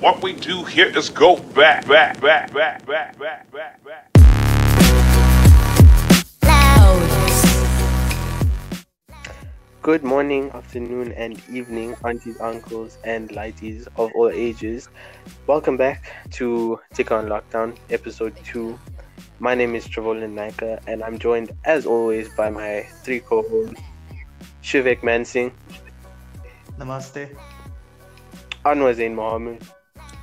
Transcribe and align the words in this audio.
What 0.00 0.22
we 0.22 0.32
do 0.32 0.64
here 0.64 0.86
is 0.96 1.10
go 1.10 1.36
back, 1.36 1.86
back, 1.86 2.18
back, 2.22 2.50
back, 2.54 2.86
back, 2.86 3.18
back, 3.18 3.52
back, 3.52 3.84
back. 3.84 4.08
Good 9.82 10.02
morning, 10.02 10.50
afternoon, 10.52 11.12
and 11.12 11.38
evening, 11.50 11.96
aunties, 12.02 12.40
uncles, 12.40 12.96
and 13.04 13.28
lighties 13.28 13.88
of 13.96 14.10
all 14.14 14.30
ages. 14.30 14.88
Welcome 15.46 15.76
back 15.76 16.10
to 16.30 16.80
Take 16.94 17.12
on 17.12 17.26
Lockdown, 17.26 17.76
episode 17.90 18.34
2. 18.42 18.78
My 19.38 19.54
name 19.54 19.74
is 19.74 19.86
Travolin 19.86 20.32
Naika, 20.32 20.80
and 20.86 21.02
I'm 21.02 21.18
joined, 21.18 21.52
as 21.66 21.84
always, 21.84 22.30
by 22.30 22.48
my 22.48 22.86
three 23.04 23.20
co 23.20 23.42
hosts 23.42 23.78
Shivek 24.62 25.00
Mansingh, 25.00 25.52
Namaste. 26.78 27.36
Anwar 28.64 28.94
Zain 28.94 29.14
Mohammed, 29.14 29.62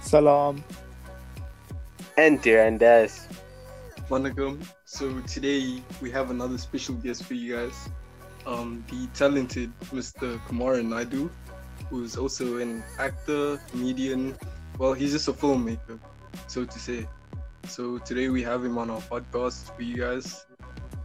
Salam. 0.08 0.64
and 2.18 2.42
Diran 2.42 2.80
Das. 2.80 3.28
Vanakkam. 4.10 4.64
So 4.86 5.20
today 5.28 5.84
we 6.02 6.10
have 6.12 6.32
another 6.32 6.58
special 6.58 6.96
guest 6.96 7.26
for 7.26 7.34
you 7.34 7.58
guys. 7.58 7.90
Um, 8.46 8.86
the 8.90 9.08
talented 9.14 9.70
Mr. 9.92 10.40
Kumar 10.48 10.82
Naidu, 10.82 11.30
who's 11.90 12.16
also 12.16 12.58
an 12.58 12.84
actor, 12.98 13.60
comedian. 13.70 14.38
Well, 14.80 14.94
he's 14.94 15.12
just 15.12 15.28
a 15.28 15.34
filmmaker, 15.34 16.00
so 16.48 16.64
to 16.64 16.80
say. 16.80 17.06
So 17.68 17.98
today 17.98 18.30
we 18.30 18.42
have 18.44 18.64
him 18.64 18.78
on 18.78 18.90
our 18.90 19.02
podcast 19.02 19.76
for 19.76 19.82
you 19.82 19.98
guys, 19.98 20.46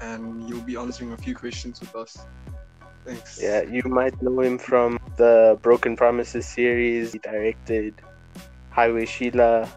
and 0.00 0.46
he'll 0.46 0.62
be 0.62 0.76
answering 0.76 1.12
a 1.12 1.16
few 1.16 1.34
questions 1.34 1.80
with 1.80 1.96
us. 1.96 2.24
Thanks. 3.04 3.42
Yeah, 3.42 3.62
you 3.62 3.82
might 3.82 4.14
know 4.22 4.38
him 4.40 4.58
from 4.58 5.00
the 5.16 5.58
Broken 5.60 5.96
Promises 5.96 6.46
series. 6.46 7.12
He 7.12 7.18
directed 7.18 7.94
Highway 8.72 9.06
Sheila, 9.06 9.68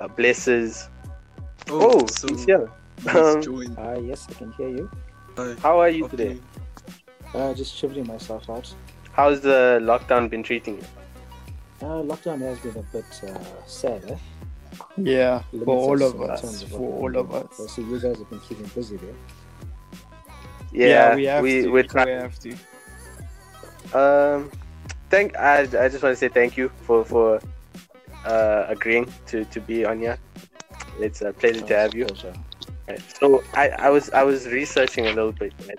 uh, 0.00 0.08
Blesses. 0.08 0.88
Oh, 1.68 2.06
so 2.06 2.28
he's 2.28 2.44
here. 2.44 2.70
Um. 3.08 3.42
Uh, 3.76 3.98
yes, 4.00 4.26
I 4.30 4.34
can 4.34 4.52
hear 4.52 4.68
you. 4.68 4.90
Hi. 5.36 5.54
How 5.60 5.78
are 5.80 5.88
you 5.90 6.04
Okay. 6.04 6.16
today? 6.16 6.40
Uh, 7.34 7.52
just 7.54 7.74
shivering 7.74 8.06
myself 8.06 8.48
out. 8.48 8.72
How's 9.12 9.40
the 9.40 9.78
lockdown 9.82 10.30
been 10.30 10.42
treating 10.42 10.76
you? 10.76 10.84
Uh, 11.82 12.02
lockdown 12.02 12.40
has 12.40 12.58
been 12.60 12.76
a 12.76 12.82
bit 12.92 13.04
uh, 13.24 13.66
sad, 13.66 14.04
eh? 14.10 14.16
Yeah, 14.96 15.42
Limits 15.52 15.64
for 15.66 15.76
all 15.76 16.02
of 16.02 16.14
in 16.20 16.30
us. 16.30 16.40
terms 16.40 16.62
of 16.62 16.72
what 16.72 16.78
For 16.78 16.92
all 17.02 17.16
of 17.16 17.34
us. 17.34 17.60
I 17.60 17.66
see 17.66 17.82
you 17.82 17.98
guys 18.00 18.18
have 18.18 18.30
been 18.30 18.40
keeping 18.40 18.66
busy 18.74 18.96
there. 18.96 19.14
Yeah, 20.72 21.14
we 21.14 21.24
have 21.24 21.42
we 21.42 21.62
to. 21.62 21.68
we're 21.68 21.86
we 21.94 22.10
have 22.10 22.38
to. 22.40 22.56
Um, 23.92 24.50
thank 25.10 25.36
I 25.36 25.60
I 25.62 25.88
just 25.88 26.02
want 26.02 26.12
to 26.12 26.16
say 26.16 26.28
thank 26.28 26.56
you 26.56 26.70
for 26.86 27.04
for 27.04 27.40
uh 28.24 28.66
agreeing 28.68 29.12
to 29.26 29.44
to 29.46 29.60
be 29.60 29.84
on 29.84 29.98
here. 30.00 30.18
It's 30.98 31.22
a 31.22 31.32
pleasure 31.32 31.66
to 31.66 31.76
have 31.76 31.94
you. 31.94 32.06
Pleasure. 32.06 32.34
Right. 32.88 33.02
So 33.18 33.42
I, 33.54 33.68
I 33.70 33.90
was 33.90 34.10
I 34.10 34.22
was 34.22 34.46
researching 34.48 35.06
a 35.06 35.12
little 35.12 35.32
bit, 35.32 35.52
right? 35.66 35.78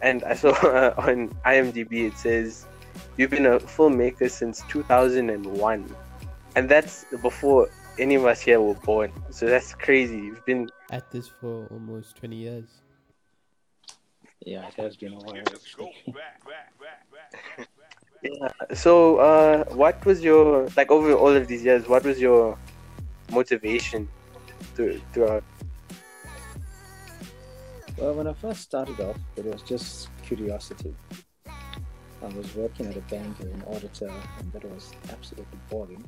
and 0.00 0.24
I 0.24 0.34
saw 0.34 0.50
uh, 0.50 0.94
on 0.98 1.28
IMDb 1.44 2.06
it 2.06 2.16
says 2.16 2.66
you've 3.16 3.30
been 3.30 3.46
a 3.46 3.58
filmmaker 3.58 4.30
since 4.30 4.62
2001, 4.68 5.96
and 6.56 6.68
that's 6.68 7.04
before 7.22 7.68
any 7.98 8.14
of 8.14 8.24
us 8.24 8.40
here 8.40 8.60
were 8.60 8.74
born. 8.74 9.12
So 9.30 9.46
that's 9.46 9.74
crazy. 9.74 10.16
You've 10.16 10.44
been 10.44 10.70
at 10.90 11.10
this 11.10 11.28
for 11.28 11.66
almost 11.70 12.16
20 12.16 12.36
years. 12.36 12.68
Yeah, 14.46 14.68
it 14.68 14.74
has 14.74 14.96
been 14.96 15.14
a 15.14 15.16
while. 15.16 15.42
Yeah. 18.22 18.48
So 18.74 19.16
uh, 19.18 19.64
what 19.66 20.04
was 20.04 20.22
your 20.22 20.68
like 20.76 20.90
over 20.90 21.12
all 21.12 21.34
of 21.34 21.46
these 21.46 21.64
years? 21.64 21.88
What 21.88 22.04
was 22.04 22.20
your 22.20 22.58
motivation 23.30 24.08
to 24.76 25.00
throughout? 25.12 25.44
Well, 27.96 28.14
when 28.14 28.26
I 28.26 28.32
first 28.32 28.62
started 28.62 29.00
off, 29.00 29.18
it 29.36 29.44
was 29.44 29.62
just 29.62 30.08
curiosity. 30.22 30.94
I 32.22 32.26
was 32.26 32.54
working 32.54 32.86
at 32.86 32.96
a 32.96 33.00
bank 33.02 33.36
as 33.40 33.46
an 33.46 33.62
auditor, 33.66 34.12
and 34.38 34.52
that 34.52 34.64
was 34.64 34.92
absolutely 35.10 35.58
boring. 35.70 36.04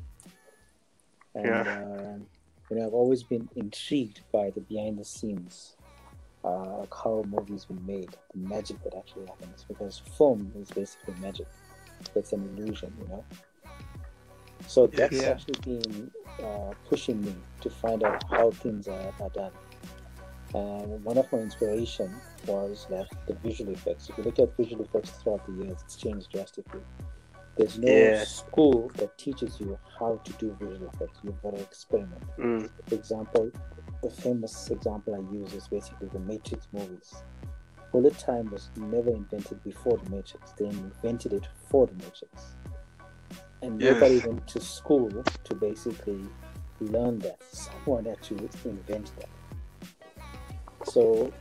And 1.34 1.68
um, 1.68 2.26
you 2.70 2.76
know, 2.76 2.86
I've 2.86 2.94
always 2.94 3.22
been 3.22 3.48
intrigued 3.56 4.20
by 4.32 4.50
the 4.50 4.60
behind 4.60 4.98
the 4.98 5.04
scenes, 5.04 5.76
uh, 6.44 6.78
like 6.78 6.92
how 6.92 7.24
movies 7.28 7.64
been 7.64 7.84
made, 7.86 8.10
the 8.32 8.38
magic 8.38 8.82
that 8.84 8.94
actually 8.96 9.26
happens. 9.26 9.64
Because 9.68 10.02
film 10.16 10.52
is 10.56 10.70
basically 10.70 11.14
magic; 11.20 11.46
it's 12.14 12.32
an 12.32 12.56
illusion, 12.56 12.92
you 13.00 13.08
know. 13.08 13.24
So 14.66 14.86
that's 14.86 15.20
Yeah. 15.20 15.30
actually 15.30 15.60
been 15.64 16.10
uh, 16.42 16.72
pushing 16.88 17.22
me 17.22 17.34
to 17.60 17.70
find 17.70 18.02
out 18.04 18.22
how 18.30 18.50
things 18.50 18.88
are, 18.88 19.12
are 19.20 19.30
done. 19.30 19.52
And 20.54 21.04
one 21.04 21.18
of 21.18 21.30
my 21.32 21.38
inspiration 21.38 22.12
was 22.46 22.86
that 22.90 23.06
the 23.26 23.34
visual 23.34 23.72
effects. 23.72 24.08
If 24.08 24.18
you 24.18 24.24
look 24.24 24.38
at 24.38 24.56
visual 24.56 24.84
effects 24.84 25.10
throughout 25.22 25.46
the 25.46 25.64
years, 25.64 25.78
it's 25.84 25.96
changed 25.96 26.30
drastically. 26.32 26.80
There's 27.56 27.78
no 27.78 28.12
Yeah. 28.12 28.24
school 28.24 28.90
that 28.96 29.16
teaches 29.18 29.60
you 29.60 29.78
how 29.98 30.20
to 30.24 30.32
do 30.34 30.56
visual 30.60 30.90
effects. 30.94 31.20
You've 31.22 31.40
got 31.42 31.56
to 31.56 31.62
experiment. 31.62 32.22
Mm, 32.38 32.68
For 32.88 32.94
example, 32.94 33.50
the 34.02 34.10
famous 34.10 34.70
example 34.70 35.14
I 35.14 35.34
use 35.34 35.52
is 35.52 35.68
basically 35.68 36.08
the 36.08 36.20
Matrix 36.20 36.66
movies. 36.72 37.22
Bullet 37.92 38.18
time 38.18 38.50
was 38.50 38.70
never 38.76 39.10
invented 39.10 39.62
before 39.64 39.98
the 39.98 40.10
Matrix. 40.10 40.52
They 40.52 40.66
invented 40.66 41.32
it 41.32 41.46
for 41.68 41.86
the 41.86 41.94
Matrix. 41.94 42.56
And 43.62 43.78
Yes. 43.78 43.84
nobody 43.84 44.18
went 44.18 44.46
to 44.48 44.60
school 44.60 45.26
to 45.44 45.54
basically 45.54 46.30
learn 46.80 47.18
that. 47.20 47.42
Someone 47.52 48.04
had 48.06 48.22
to 48.22 48.50
invent 48.64 49.12
that. 49.16 49.28
So 50.84 51.32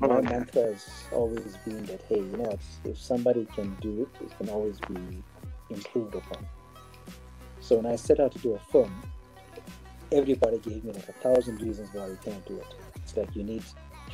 my 0.00 0.08
Oh, 0.10 0.22
yeah. 0.22 0.30
mantra 0.30 0.62
has 0.62 1.08
always 1.12 1.56
been 1.58 1.84
that 1.86 2.02
hey, 2.08 2.16
you 2.20 2.36
know, 2.36 2.44
what, 2.44 2.60
if 2.84 2.98
somebody 2.98 3.46
can 3.54 3.76
do 3.76 4.02
it, 4.02 4.24
it 4.24 4.36
can 4.38 4.48
always 4.48 4.80
be 4.80 5.22
improved 5.68 6.14
upon. 6.14 6.46
So 7.60 7.76
when 7.76 7.86
I 7.86 7.96
set 7.96 8.20
out 8.20 8.32
to 8.32 8.38
do 8.38 8.54
a 8.54 8.58
film, 8.72 9.02
everybody 10.12 10.58
gave 10.58 10.84
me 10.84 10.92
like 10.92 11.08
a 11.08 11.12
thousand 11.12 11.60
reasons 11.60 11.90
why 11.92 12.06
you 12.08 12.18
can't 12.24 12.44
do 12.46 12.58
it. 12.58 12.74
It's 13.02 13.16
like 13.16 13.36
you 13.36 13.44
need 13.44 13.64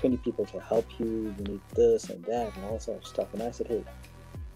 20 0.01 0.17
people 0.19 0.45
to 0.47 0.61
help 0.61 0.87
you, 0.99 1.35
you 1.39 1.45
need 1.45 1.61
this 1.75 2.11
and 2.11 2.25
that 2.25 2.55
and 2.57 2.65
all 2.67 2.79
sort 2.79 2.99
of 2.99 3.07
stuff. 3.07 3.29
And 3.33 3.43
I 3.43 3.51
said, 3.51 3.67
hey, 3.69 3.85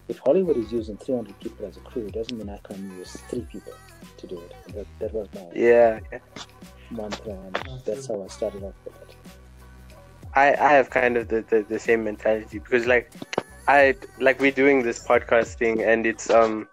if 0.07 0.19
Hollywood 0.19 0.57
is 0.57 0.71
using 0.71 0.97
300 0.97 1.39
people 1.39 1.65
as 1.65 1.77
a 1.77 1.79
crew, 1.81 2.05
it 2.05 2.13
doesn't 2.13 2.37
mean 2.37 2.49
I 2.49 2.57
can 2.63 2.97
use 2.97 3.13
three 3.29 3.47
people 3.51 3.73
to 4.17 4.27
do 4.27 4.39
it. 4.39 4.53
That, 4.73 4.87
that 4.99 5.13
was 5.13 5.27
my 5.33 5.47
yeah. 5.53 5.99
yeah. 6.11 6.19
mantra, 6.89 7.33
and 7.33 7.55
that's 7.85 8.07
how 8.07 8.21
I 8.21 8.27
started 8.27 8.63
off 8.63 8.73
with 8.85 8.95
it. 9.01 9.15
I, 10.35 10.53
I 10.53 10.73
have 10.73 10.89
kind 10.89 11.17
of 11.17 11.27
the, 11.27 11.41
the, 11.49 11.65
the 11.67 11.79
same 11.79 12.03
mentality 12.03 12.59
because 12.59 12.85
like 12.85 13.11
I 13.67 13.95
like 14.19 14.39
we're 14.39 14.51
doing 14.51 14.83
this 14.83 15.05
podcast 15.05 15.55
thing 15.55 15.83
and 15.83 16.05
it's 16.05 16.29
um 16.29 16.67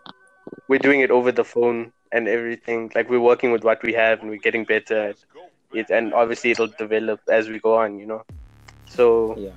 we're 0.69 0.79
doing 0.79 1.01
it 1.01 1.11
over 1.11 1.33
the 1.33 1.45
phone 1.45 1.93
and 2.13 2.29
everything 2.29 2.93
like 2.95 3.11
we're 3.11 3.21
working 3.21 3.51
with 3.51 3.65
what 3.65 3.83
we 3.83 3.93
have 3.95 4.21
and 4.21 4.31
we're 4.31 4.37
getting 4.39 4.65
better 4.65 5.09
at 5.09 5.17
it 5.75 5.91
and 5.91 6.15
obviously 6.15 6.51
it'll 6.53 6.69
develop 6.79 7.21
as 7.29 7.49
we 7.49 7.59
go 7.59 7.77
on 7.77 7.99
you 7.99 8.07
know 8.07 8.25
so 8.89 9.37
Yeah. 9.37 9.53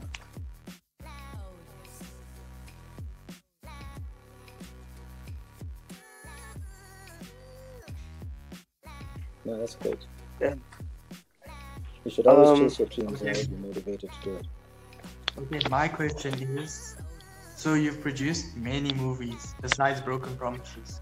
No, 9.46 9.58
that's 9.60 9.76
great. 9.76 9.98
Yeah. 10.40 10.56
You 12.04 12.12
should 12.12 12.28
always 12.28 12.50
Um, 12.50 12.60
chase 12.60 12.80
your 12.80 12.88
dreams 12.88 13.22
and 13.22 13.30
okay. 13.30 13.32
always 13.32 13.48
be 13.48 13.56
motivated 13.58 14.12
to 14.12 14.20
do 14.24 14.36
it. 14.36 14.48
Okay, 15.38 15.60
my 15.70 15.88
question 15.88 16.34
is 16.58 16.96
so 17.56 17.76
you've 17.76 18.02
produced 18.02 18.58
many 18.58 18.94
movies 18.94 19.54
besides 19.62 20.02
Broken 20.02 20.36
Promises. 20.36 21.02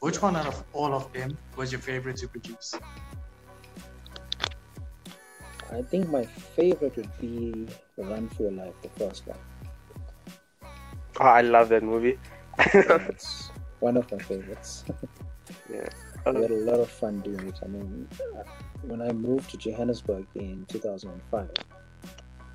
Which 0.00 0.22
one 0.22 0.36
out 0.36 0.46
of 0.46 0.62
all 0.72 0.94
of 0.94 1.12
them 1.12 1.36
was 1.56 1.72
your 1.72 1.80
favorite 1.80 2.16
to 2.18 2.28
produce? 2.28 2.74
I 5.72 5.82
think 5.82 6.08
my 6.08 6.24
favorite 6.24 6.96
would 6.96 7.18
be 7.20 7.66
Run 7.96 8.28
for 8.28 8.44
Your 8.44 8.52
Life, 8.52 8.74
the 8.82 8.88
first 8.90 9.26
one. 9.26 9.38
oh, 11.20 11.24
I 11.24 11.42
love 11.42 11.68
that 11.68 11.82
movie 11.84 12.18
It's 12.58 13.50
one 13.80 13.96
of 13.96 14.10
my 14.10 14.18
favorites. 14.18 14.84
Yeah. 15.72 15.88
we 16.26 16.42
had 16.42 16.50
a 16.50 16.54
lot 16.54 16.80
of 16.80 16.90
fun 16.90 17.20
doing 17.20 17.46
it. 17.46 17.58
I 17.62 17.68
mean, 17.68 18.08
uh, 18.36 18.42
when 18.82 19.00
I 19.00 19.12
moved 19.12 19.50
to 19.50 19.56
Johannesburg 19.56 20.26
in 20.34 20.66
2005, 20.68 21.48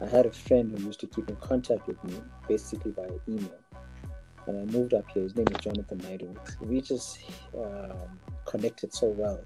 I 0.02 0.06
had 0.08 0.26
a 0.26 0.32
friend 0.32 0.78
who 0.78 0.86
used 0.86 1.00
to 1.00 1.08
keep 1.08 1.30
in 1.30 1.38
contact 1.38 1.88
with 1.88 2.04
me 2.04 2.22
basically 2.50 2.92
by 2.92 3.08
email. 3.30 3.60
When 4.44 4.62
I 4.62 4.66
moved 4.66 4.94
up 4.94 5.06
here, 5.14 5.24
his 5.24 5.36
name 5.36 5.48
is 5.52 5.58
Jonathan 5.60 6.00
Naidu. 6.00 6.34
We 6.62 6.82
just 6.82 7.20
um, 7.58 8.20
connected 8.46 8.94
so 8.94 9.08
well 9.08 9.40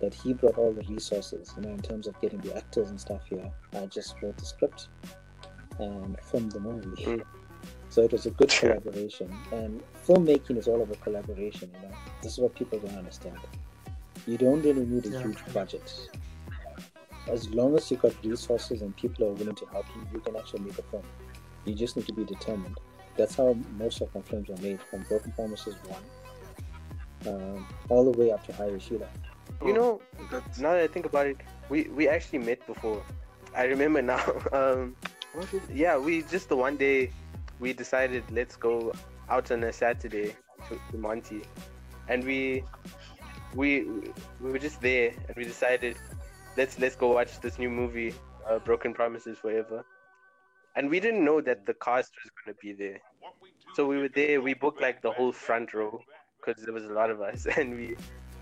that 0.00 0.14
he 0.14 0.32
brought 0.32 0.58
all 0.58 0.72
the 0.72 0.82
resources, 0.82 1.52
you 1.56 1.62
know, 1.62 1.70
in 1.70 1.80
terms 1.80 2.06
of 2.06 2.20
getting 2.20 2.40
the 2.40 2.56
actors 2.56 2.90
and 2.90 3.00
stuff 3.00 3.22
here. 3.28 3.50
I 3.74 3.86
just 3.86 4.14
wrote 4.22 4.36
the 4.36 4.44
script 4.44 4.88
and 5.78 6.16
filmed 6.20 6.52
the 6.52 6.60
movie. 6.60 7.04
Mm. 7.04 7.22
So 7.88 8.02
it 8.02 8.12
was 8.12 8.26
a 8.26 8.30
good 8.30 8.50
collaboration. 8.50 9.34
And 9.52 9.82
filmmaking 10.06 10.58
is 10.58 10.68
all 10.68 10.82
about 10.82 11.00
collaboration, 11.00 11.70
you 11.74 11.88
know. 11.88 11.94
This 12.22 12.32
is 12.32 12.38
what 12.38 12.54
people 12.54 12.78
don't 12.78 12.96
understand. 12.96 13.38
You 14.26 14.36
don't 14.38 14.62
really 14.62 14.84
need 14.84 15.06
a 15.06 15.10
Yeah. 15.10 15.22
huge 15.22 15.52
budget. 15.52 16.08
As 17.28 17.48
long 17.50 17.74
as 17.76 17.90
you 17.90 17.96
got 17.96 18.12
resources 18.24 18.82
and 18.82 18.96
people 18.96 19.26
are 19.26 19.32
willing 19.32 19.54
to 19.56 19.66
help 19.66 19.86
you, 19.94 20.06
you 20.12 20.20
can 20.20 20.36
actually 20.36 20.60
make 20.60 20.78
a 20.78 20.82
film. 20.82 21.02
You 21.64 21.74
just 21.74 21.96
need 21.96 22.06
to 22.06 22.12
be 22.12 22.24
determined. 22.24 22.78
That's 23.16 23.34
how 23.34 23.56
most 23.78 24.00
of 24.00 24.14
my 24.14 24.20
films 24.22 24.50
are 24.50 24.62
made, 24.62 24.80
from 24.82 25.02
Broken 25.02 25.32
Promises 25.32 25.74
1 25.88 26.02
um, 27.26 27.66
all 27.88 28.10
the 28.10 28.18
way 28.18 28.30
up 28.30 28.44
to 28.46 28.52
High 28.52 28.76
Sheila. 28.78 29.08
You 29.64 29.72
know, 29.72 30.00
That's, 30.30 30.58
now 30.58 30.72
that 30.72 30.82
I 30.82 30.86
think 30.86 31.06
about 31.06 31.26
it, 31.26 31.38
we 31.68 31.84
we 31.84 32.08
actually 32.08 32.40
met 32.40 32.66
before. 32.66 33.02
I 33.54 33.64
remember 33.64 34.02
now. 34.02 34.22
Um, 34.52 34.96
what? 35.32 35.48
Yeah, 35.72 35.98
we 35.98 36.22
just 36.22 36.48
the 36.48 36.56
one 36.56 36.76
day 36.76 37.10
we 37.60 37.72
decided 37.72 38.24
let's 38.30 38.56
go 38.56 38.92
out 39.28 39.50
on 39.50 39.62
a 39.64 39.72
Saturday 39.72 40.36
to, 40.68 40.78
to 40.90 40.98
Monty, 40.98 41.42
and 42.08 42.24
we 42.24 42.64
we 43.54 43.84
we 44.40 44.52
were 44.52 44.58
just 44.58 44.80
there 44.80 45.12
and 45.26 45.36
we 45.36 45.44
decided 45.44 45.96
let's 46.56 46.78
let's 46.78 46.96
go 46.96 47.12
watch 47.12 47.40
this 47.40 47.58
new 47.58 47.70
movie, 47.70 48.14
uh, 48.48 48.58
Broken 48.58 48.94
Promises 48.94 49.38
Forever, 49.38 49.84
and 50.74 50.90
we 50.90 51.00
didn't 51.00 51.24
know 51.24 51.40
that 51.40 51.66
the 51.66 51.74
cast 51.74 52.12
was 52.22 52.30
gonna 52.44 52.56
be 52.60 52.72
there. 52.72 53.00
So 53.74 53.86
we 53.86 53.98
were 53.98 54.08
there. 54.08 54.40
We 54.40 54.54
booked 54.54 54.80
like 54.80 55.02
the 55.02 55.10
whole 55.10 55.32
front 55.32 55.74
row 55.74 56.00
because 56.38 56.62
there 56.62 56.72
was 56.72 56.84
a 56.84 56.92
lot 56.92 57.10
of 57.10 57.20
us, 57.20 57.46
and 57.56 57.74
we 57.74 57.96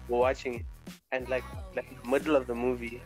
were 0.09 0.19
watching 0.19 0.55
it. 0.55 0.67
And 1.13 1.29
like 1.29 1.45
like 1.75 1.87
middle 2.07 2.37
of 2.37 2.47
the 2.47 2.55
movie, 2.55 3.01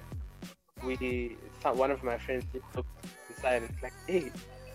we 0.84 1.36
one 1.62 1.90
of 1.90 2.02
my 2.02 2.18
friends 2.18 2.44
looked 2.74 2.88
inside 3.28 3.62
and 3.62 3.74
like, 3.82 3.92
"Hey, 4.06 4.30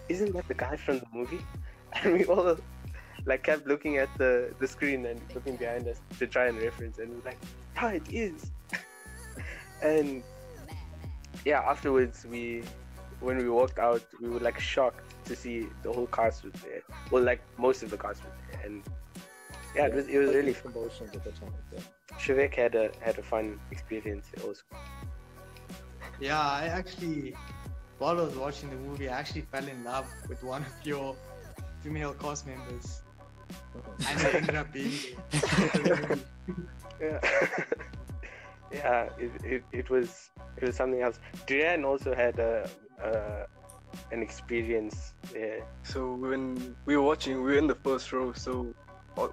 isn't 0.09 0.33
that 0.33 0.47
the 0.47 0.53
guy 0.53 0.75
from 0.75 0.99
the 0.99 1.07
movie?" 1.13 1.41
And 2.03 2.13
we 2.13 2.25
all 2.25 2.57
like 3.25 3.43
kept 3.43 3.67
looking 3.67 3.97
at 3.97 4.09
the 4.17 4.53
the 4.59 4.67
screen 4.67 5.05
and 5.05 5.21
looking 5.35 5.55
behind 5.57 5.87
us 5.87 6.01
to 6.19 6.27
try 6.27 6.47
and 6.47 6.57
reference, 6.57 6.97
and 6.97 7.09
we 7.09 7.15
were 7.17 7.25
like, 7.25 7.37
"Yeah, 7.75 7.91
it 7.91 8.07
is." 8.09 8.51
and 9.81 10.23
yeah, 11.45 11.59
afterwards 11.59 12.25
we 12.29 12.63
when 13.19 13.37
we 13.37 13.49
walked 13.49 13.79
out, 13.79 14.03
we 14.21 14.29
were 14.29 14.39
like 14.39 14.59
shocked 14.59 15.13
to 15.25 15.35
see 15.35 15.67
the 15.81 15.91
whole 15.91 16.07
cast 16.07 16.43
was 16.43 16.53
there. 16.53 16.81
Well, 17.11 17.23
like 17.23 17.41
most 17.57 17.83
of 17.83 17.89
the 17.89 17.97
cast 17.97 18.23
was 18.23 18.33
there, 18.49 18.61
and 18.65 18.83
yeah, 19.75 19.87
it 19.87 19.93
was 19.93 20.07
it 20.07 20.17
was 20.17 20.29
really 20.29 20.47
mixed 20.47 20.65
emotions 20.65 21.15
at 21.15 21.23
the 21.23 21.31
time. 21.31 21.53
Yeah. 21.73 21.79
Shivek 22.17 22.55
had 22.55 22.75
a 22.75 22.91
had 22.99 23.17
a 23.17 23.23
fun 23.23 23.59
experience 23.71 24.27
also. 24.43 24.61
Yeah, 26.19 26.39
I 26.39 26.65
actually, 26.67 27.35
while 27.97 28.19
I 28.19 28.23
was 28.23 28.35
watching 28.35 28.69
the 28.69 28.75
movie, 28.75 29.09
I 29.09 29.19
actually 29.19 29.41
fell 29.41 29.67
in 29.67 29.83
love 29.83 30.05
with 30.29 30.43
one 30.43 30.61
of 30.61 30.85
your 30.85 31.15
female 31.81 32.13
cast 32.13 32.45
members, 32.47 33.01
and 34.07 34.19
they 34.19 34.31
ended 34.31 34.55
up 34.55 34.71
being. 34.71 34.99
Yeah, 37.01 37.19
yeah, 38.71 39.09
it, 39.19 39.31
it, 39.43 39.63
it 39.71 39.89
was 39.89 40.29
it 40.57 40.63
was 40.63 40.75
something 40.75 41.01
else. 41.01 41.19
Duran 41.47 41.83
also 41.83 42.15
had 42.15 42.39
a, 42.39 42.69
a 43.03 43.45
an 44.11 44.21
experience 44.21 45.13
there. 45.31 45.63
so 45.83 46.13
when 46.13 46.75
we 46.85 46.95
were 46.95 47.03
watching, 47.03 47.37
we 47.43 47.51
were 47.51 47.57
in 47.57 47.67
the 47.67 47.75
first 47.75 48.13
row, 48.13 48.31
so 48.33 48.73
uh, 49.17 49.27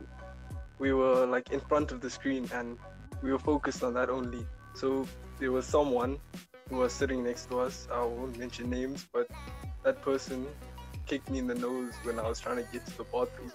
we 0.80 0.92
were 0.92 1.26
like 1.26 1.50
in 1.52 1.60
front 1.60 1.92
of 1.92 2.00
the 2.00 2.10
screen 2.10 2.48
and 2.52 2.76
we 3.22 3.30
were 3.30 3.38
focused 3.38 3.84
on 3.84 3.94
that 3.94 4.10
only. 4.10 4.44
So 4.74 5.06
there 5.38 5.52
was 5.52 5.66
someone 5.66 6.18
who 6.68 6.76
was 6.76 6.92
sitting 6.92 7.22
next 7.22 7.48
to 7.50 7.60
us. 7.60 7.86
I 7.92 8.02
won't 8.02 8.38
mention 8.38 8.70
names, 8.70 9.06
but 9.12 9.28
that 9.84 10.02
person 10.02 10.46
kicked 11.06 11.30
me 11.30 11.38
in 11.38 11.46
the 11.46 11.54
nose 11.54 11.92
when 12.02 12.18
I 12.18 12.26
was 12.26 12.40
trying 12.40 12.56
to 12.56 12.66
get 12.72 12.86
to 12.86 12.96
the 12.98 13.04
bathroom. 13.04 13.52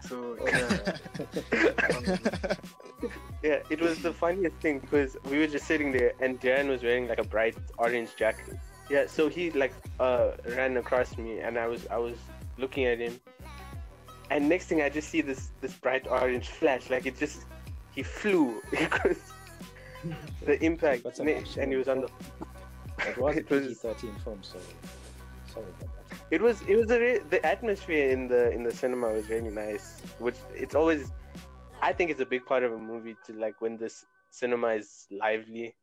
So 0.00 0.36
yeah, 0.44 0.96
um, 1.96 2.56
Yeah, 3.42 3.60
it 3.70 3.80
was 3.80 4.02
the 4.02 4.12
funniest 4.12 4.56
thing 4.56 4.80
because 4.80 5.16
we 5.30 5.38
were 5.38 5.46
just 5.46 5.66
sitting 5.66 5.92
there 5.92 6.12
and 6.20 6.40
Duran 6.40 6.68
was 6.68 6.82
wearing 6.82 7.06
like 7.06 7.18
a 7.18 7.24
bright 7.24 7.56
orange 7.78 8.16
jacket. 8.16 8.56
Yeah, 8.90 9.06
so 9.06 9.28
he 9.28 9.50
like 9.50 9.72
uh 10.00 10.32
ran 10.56 10.76
across 10.76 11.16
me 11.16 11.40
and 11.40 11.58
I 11.58 11.66
was 11.66 11.86
I 11.88 11.98
was 11.98 12.16
looking 12.58 12.86
at 12.86 12.98
him, 12.98 13.20
and 14.30 14.48
next 14.48 14.66
thing 14.66 14.82
I 14.82 14.88
just 14.88 15.08
see 15.08 15.20
this 15.20 15.50
this 15.60 15.74
bright 15.74 16.06
orange 16.08 16.48
flash 16.48 16.90
like 16.90 17.06
it 17.06 17.18
just 17.18 17.38
he 17.94 18.02
flew 18.02 18.62
because 18.70 19.18
the 20.44 20.62
impact 20.64 21.04
What's 21.04 21.18
an 21.18 21.28
action 21.28 21.62
and 21.62 21.72
he 21.72 21.76
was 21.78 21.88
on 21.88 22.00
the 22.02 22.08
It 23.08 23.16
was 23.24 23.36
a 23.36 23.38
It 23.40 23.50
was- 23.50 23.66
PG-13 23.66 24.20
film, 24.24 24.38
so 24.42 24.58
sorry 25.52 25.66
about 25.78 25.90
that. 26.10 26.18
it 26.30 26.40
was 26.42 26.62
it 26.68 26.76
was 26.76 26.90
a 26.90 26.98
re- 27.00 27.20
the 27.30 27.44
atmosphere 27.46 28.10
in 28.10 28.28
the 28.28 28.50
in 28.50 28.62
the 28.62 28.74
cinema 28.74 29.08
was 29.12 29.28
really 29.28 29.50
nice 29.50 30.00
which 30.18 30.36
it's 30.54 30.74
always 30.74 31.12
i 31.82 31.92
think 31.92 32.10
it's 32.10 32.20
a 32.20 32.26
big 32.34 32.44
part 32.44 32.62
of 32.64 32.72
a 32.72 32.78
movie 32.78 33.16
to 33.26 33.32
like 33.34 33.60
when 33.60 33.76
this 33.76 34.04
cinema 34.30 34.68
is 34.80 35.06
lively 35.10 35.74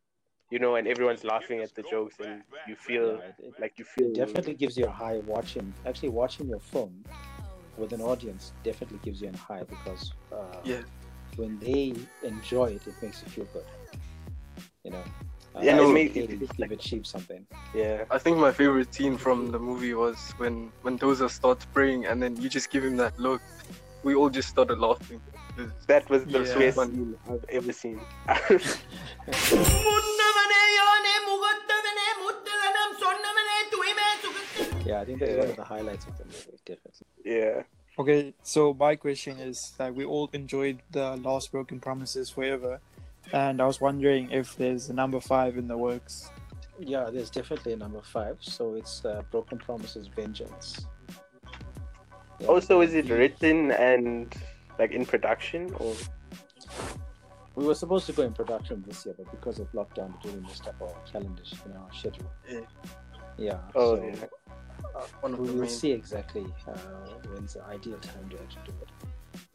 you 0.51 0.59
know 0.59 0.75
and 0.75 0.87
everyone's 0.87 1.23
laughing 1.23 1.61
at 1.61 1.73
the 1.75 1.83
jokes 1.83 2.17
and 2.19 2.43
you 2.67 2.75
feel 2.75 3.07
Yeah, 3.17 3.29
it- 3.29 3.35
it- 3.47 3.59
like 3.63 3.73
you 3.79 3.85
feel 3.85 4.07
It 4.09 4.15
definitely 4.15 4.53
gives 4.53 4.77
you 4.77 4.85
a 4.85 4.95
high 5.03 5.17
watching. 5.33 5.73
Actually, 5.87 6.09
watching 6.09 6.47
your 6.49 6.59
film 6.59 6.93
with 7.77 7.93
an 7.93 8.01
audience 8.01 8.53
definitely 8.63 8.99
gives 9.03 9.21
you 9.21 9.29
a 9.33 9.37
high 9.37 9.63
because 9.63 10.11
uh, 10.31 10.57
yeah. 10.63 10.81
when 11.35 11.57
they 11.59 11.93
enjoy 12.23 12.65
it, 12.77 12.85
it 12.87 12.95
makes 13.01 13.21
you 13.23 13.29
feel 13.29 13.47
good. 13.53 13.65
You 14.83 14.91
know. 14.91 15.03
Uh, 15.55 15.59
Yeah, 15.61 15.77
it 15.77 15.83
it's 15.83 15.93
makes- 15.93 16.11
okay 16.17 16.27
to 16.27 16.43
it's 16.43 16.53
give 16.53 16.71
it 16.71 16.79
cheap 16.79 17.05
something. 17.05 17.45
yeah 17.75 18.05
I 18.09 18.17
think 18.17 18.37
my 18.37 18.51
favorite 18.51 18.91
scene 18.93 19.17
from 19.17 19.51
the 19.51 19.59
movie 19.59 19.93
was 19.93 20.17
when 20.37 20.71
when 20.81 20.97
Doza 20.97 21.29
starts 21.29 21.65
praying 21.75 22.05
and 22.07 22.21
then 22.21 22.35
you 22.41 22.49
just 22.49 22.69
give 22.71 22.83
him 22.83 22.97
that 22.97 23.13
look. 23.19 23.41
We 24.03 24.15
all 24.15 24.29
just 24.29 24.49
started 24.49 24.79
laughing. 24.79 25.21
That 25.87 26.09
was 26.09 26.21
the 26.25 26.41
Yeah. 26.43 26.59
best 26.59 26.77
scene 26.81 27.15
i've 27.29 27.45
ever 27.57 27.71
seen 27.71 27.97
Yeah, 34.93 35.01
I 35.01 35.05
think 35.05 35.19
that's 35.19 35.31
Yeah. 35.31 35.39
one 35.39 35.49
of 35.49 35.55
the 35.55 35.63
highlights 35.63 36.05
of 36.05 36.17
the 36.19 36.25
movie, 36.25 36.57
definitely. 36.65 37.07
yeah 37.25 37.63
Okay, 37.99 38.33
so 38.43 38.73
my 38.73 38.95
question 38.95 39.37
is 39.39 39.73
that 39.77 39.93
we 39.93 40.03
all 40.03 40.27
enjoyed 40.33 40.77
the 40.91 41.15
Lost 41.17 41.51
Broken 41.51 41.79
Promises 41.79 42.27
forever, 42.29 42.79
and 43.31 43.61
I 43.61 43.65
was 43.67 43.79
wondering 43.79 44.31
if 44.31 44.55
there's 44.55 44.89
a 44.89 44.93
number 44.93 45.19
five 45.19 45.57
in 45.57 45.67
the 45.67 45.77
works. 45.77 46.31
Yeah, 46.79 47.11
there's 47.13 47.29
definitely 47.29 47.73
a 47.73 47.77
number 47.77 48.01
five. 48.01 48.37
So 48.41 48.73
it's 48.73 49.05
uh, 49.05 49.21
Broken 49.29 49.59
Promises 49.59 50.07
Vengeance. 50.07 50.87
Yeah, 52.39 52.47
also 52.47 52.81
is 52.81 52.95
it 52.95 53.09
written 53.09 53.69
and 53.71 54.33
like 54.79 54.91
in 54.91 55.05
production 55.05 55.71
or 55.77 55.93
We 57.55 57.63
were 57.69 57.75
supposed 57.75 58.07
to 58.07 58.13
go 58.13 58.23
in 58.23 58.33
production 58.33 58.83
this 58.87 59.05
year, 59.05 59.13
but 59.15 59.29
because 59.29 59.59
of 59.59 59.71
lockdown, 59.73 60.09
we 60.23 60.31
really 60.31 60.41
messed 60.41 60.67
up 60.67 60.81
our 60.81 60.95
calendar, 61.11 61.43
you 61.45 61.73
know, 61.73 61.81
our 61.85 61.93
schedule. 61.93 62.31
Yeah. 62.49 62.65
Yeah. 63.37 63.59
oh 63.75 63.97
so 63.97 64.03
yeah 64.03 64.25
one 65.21 65.33
of 65.33 65.39
we 65.39 65.47
the 65.47 65.53
will 65.53 65.61
main. 65.61 65.69
see 65.69 65.91
exactly 65.91 66.45
uh, 66.67 66.71
when's 67.31 67.53
the 67.55 67.63
ideal 67.65 67.97
time 67.99 68.29
to 68.29 68.39
actually 68.41 68.63
do 68.65 68.73
it. 68.81 68.89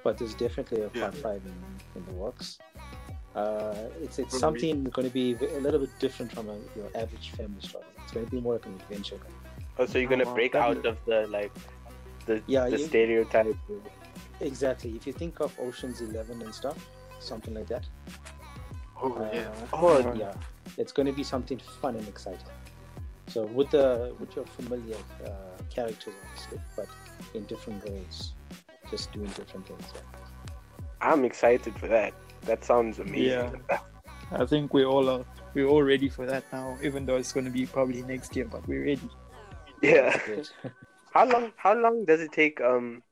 But 0.04 0.18
there's 0.18 0.35
definitely 0.35 0.82
a 0.82 0.88
part 0.88 1.14
Yeah. 1.14 1.23
five 1.23 1.42
in, 1.44 1.56
in 1.97 2.04
the 2.06 2.12
works. 2.12 2.58
Uh, 3.35 3.75
it's 4.02 4.18
it's 4.18 4.32
Will 4.32 4.40
something 4.40 4.85
going 4.85 5.06
to 5.06 5.12
be 5.14 5.37
a 5.56 5.61
little 5.61 5.80
bit 5.80 5.90
different 6.00 6.32
from 6.32 6.49
a, 6.49 6.56
your 6.76 6.88
average 6.94 7.30
family 7.30 7.61
story. 7.61 7.85
It's 8.02 8.12
going 8.12 8.25
to 8.26 8.30
be 8.32 8.40
more 8.40 8.54
like 8.54 8.66
an 8.66 8.75
adventure. 8.80 9.20
oh 9.78 9.87
so 9.87 9.99
you're 9.99 10.11
gonna 10.11 10.25
Oh, 10.28 10.35
break 10.35 10.54
out 10.56 10.85
of 10.85 10.97
the 11.04 11.26
like 11.28 11.52
the, 12.26 12.42
Yeah, 12.47 12.68
the 12.68 12.78
you- 12.78 12.87
stereotype 12.87 13.56
Exactly. 14.40 14.90
If 14.97 15.06
you 15.06 15.12
think 15.12 15.40
of 15.40 15.52
Ocean's 15.58 16.00
Eleven 16.00 16.40
and 16.42 16.54
stuff, 16.54 16.78
something 17.20 17.54
like 17.54 17.66
that. 17.68 17.85
Oh 19.00 19.12
uh, 19.14 19.30
yeah. 19.32 19.49
oh 19.73 20.14
yeah, 20.14 20.35
it's 20.76 20.92
going 20.92 21.06
to 21.06 21.12
be 21.12 21.23
something 21.23 21.58
fun 21.80 21.94
and 21.97 22.06
exciting. 22.08 22.47
So 23.28 23.44
with 23.47 23.70
the 23.70 24.14
with 24.18 24.35
your 24.35 24.47
familiar 24.47 24.97
uh, 25.25 25.30
characters, 25.70 26.14
obviously, 26.25 26.61
but 26.76 26.88
in 27.35 27.44
different 27.44 27.85
roles, 27.85 28.32
just 28.90 29.12
doing 29.12 29.28
different 29.28 29.66
things. 29.66 29.92
i'm 31.00 31.25
excited 31.25 31.75
for 31.78 31.88
that 31.88 32.12
that 32.42 32.64
sounds 32.64 32.99
amazing 32.99 33.52
Yeah. 33.70 33.78
I 34.30 34.44
think 34.44 34.75
we 34.75 34.85
all 34.85 35.08
are 35.08 35.25
we're 35.54 35.66
all 35.66 35.82
ready 35.82 36.08
for 36.08 36.26
that 36.26 36.44
now, 36.52 36.76
even 36.82 37.06
though 37.06 37.16
it's 37.16 37.32
going 37.32 37.47
to 37.47 37.50
be 37.50 37.64
probably 37.66 38.02
next 38.02 38.37
year, 38.37 38.44
but 38.44 38.66
we're 38.68 38.85
ready. 38.85 39.08
yeah 39.82 40.18
How 41.14 41.25
long? 41.25 41.52
How 41.56 41.75
long 41.75 42.04
does 42.04 42.20
it 42.20 42.32
take? 42.32 42.61
Um, 42.61 43.02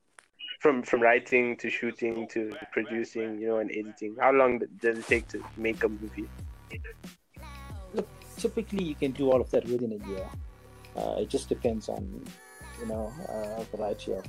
from 0.59 0.83
from 0.83 1.01
writing 1.01 1.57
to 1.57 1.69
shooting 1.69 2.27
to 2.29 2.51
producing, 2.71 3.39
you 3.39 3.47
know, 3.47 3.57
and 3.57 3.71
editing. 3.71 4.15
How 4.19 4.31
long 4.31 4.59
does 4.81 4.99
it 4.99 5.07
take 5.07 5.27
to 5.29 5.43
make 5.57 5.83
a 5.83 5.89
movie? 5.89 6.27
Typically, 8.37 8.83
you 8.83 8.95
can 8.95 9.11
do 9.11 9.31
all 9.31 9.41
of 9.41 9.49
that 9.51 9.65
within 9.65 9.93
a 9.93 10.07
year. 10.07 10.27
Uh, 10.95 11.15
it 11.19 11.29
just 11.29 11.49
depends 11.49 11.89
on, 11.89 12.23
you 12.79 12.87
know, 12.87 13.11
a 13.29 13.63
variety 13.75 14.13
of 14.13 14.23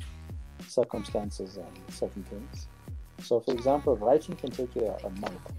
circumstances 0.66 1.56
and 1.56 1.94
certain 1.94 2.22
things. 2.24 2.68
So, 3.20 3.40
for 3.40 3.52
example, 3.52 3.96
writing 3.96 4.36
can 4.36 4.50
take 4.50 4.74
you 4.74 4.86
a, 4.86 5.06
a 5.06 5.10
month 5.10 5.52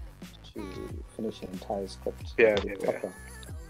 to 0.54 0.72
finish 1.16 1.42
an 1.42 1.48
entire 1.52 1.86
script. 1.86 2.34
Yeah, 2.38 2.56
yeah, 2.64 2.72
it 2.72 2.82
yeah. 2.82 3.10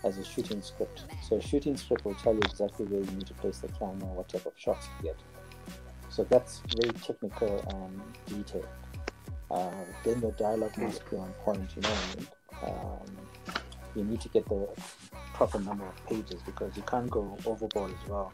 As 0.02 0.16
a 0.16 0.24
shooting 0.24 0.62
script. 0.62 1.04
So, 1.28 1.36
a 1.36 1.42
shooting 1.42 1.76
script 1.76 2.04
will 2.04 2.14
tell 2.14 2.32
you 2.32 2.40
exactly 2.44 2.86
where 2.86 3.00
you 3.00 3.10
need 3.16 3.26
to 3.26 3.34
place 3.34 3.58
the 3.58 3.68
camera, 3.68 4.06
what 4.06 4.28
type 4.28 4.46
of 4.46 4.52
shots 4.56 4.86
to 4.86 5.02
get. 5.04 5.16
So, 6.08 6.24
that's 6.24 6.62
very 6.74 6.92
technical 6.94 7.58
and 7.74 8.00
detailed. 8.26 8.66
Uh, 9.50 9.70
then 10.04 10.20
the 10.20 10.30
dialogue 10.32 10.76
must 10.78 11.08
be 11.10 11.16
on 11.16 11.32
point, 11.44 11.68
you 11.76 11.82
know 11.82 11.88
what 11.88 12.16
I 12.16 12.16
mean? 12.16 12.28
um, 12.62 13.54
you 13.94 14.04
need 14.04 14.20
to 14.22 14.28
get 14.28 14.48
the 14.48 14.66
proper 15.34 15.58
number 15.60 15.84
of 15.86 16.06
pages 16.06 16.40
because 16.44 16.76
you 16.76 16.82
can't 16.82 17.10
go 17.10 17.36
overboard 17.46 17.92
as 17.92 18.08
well. 18.08 18.32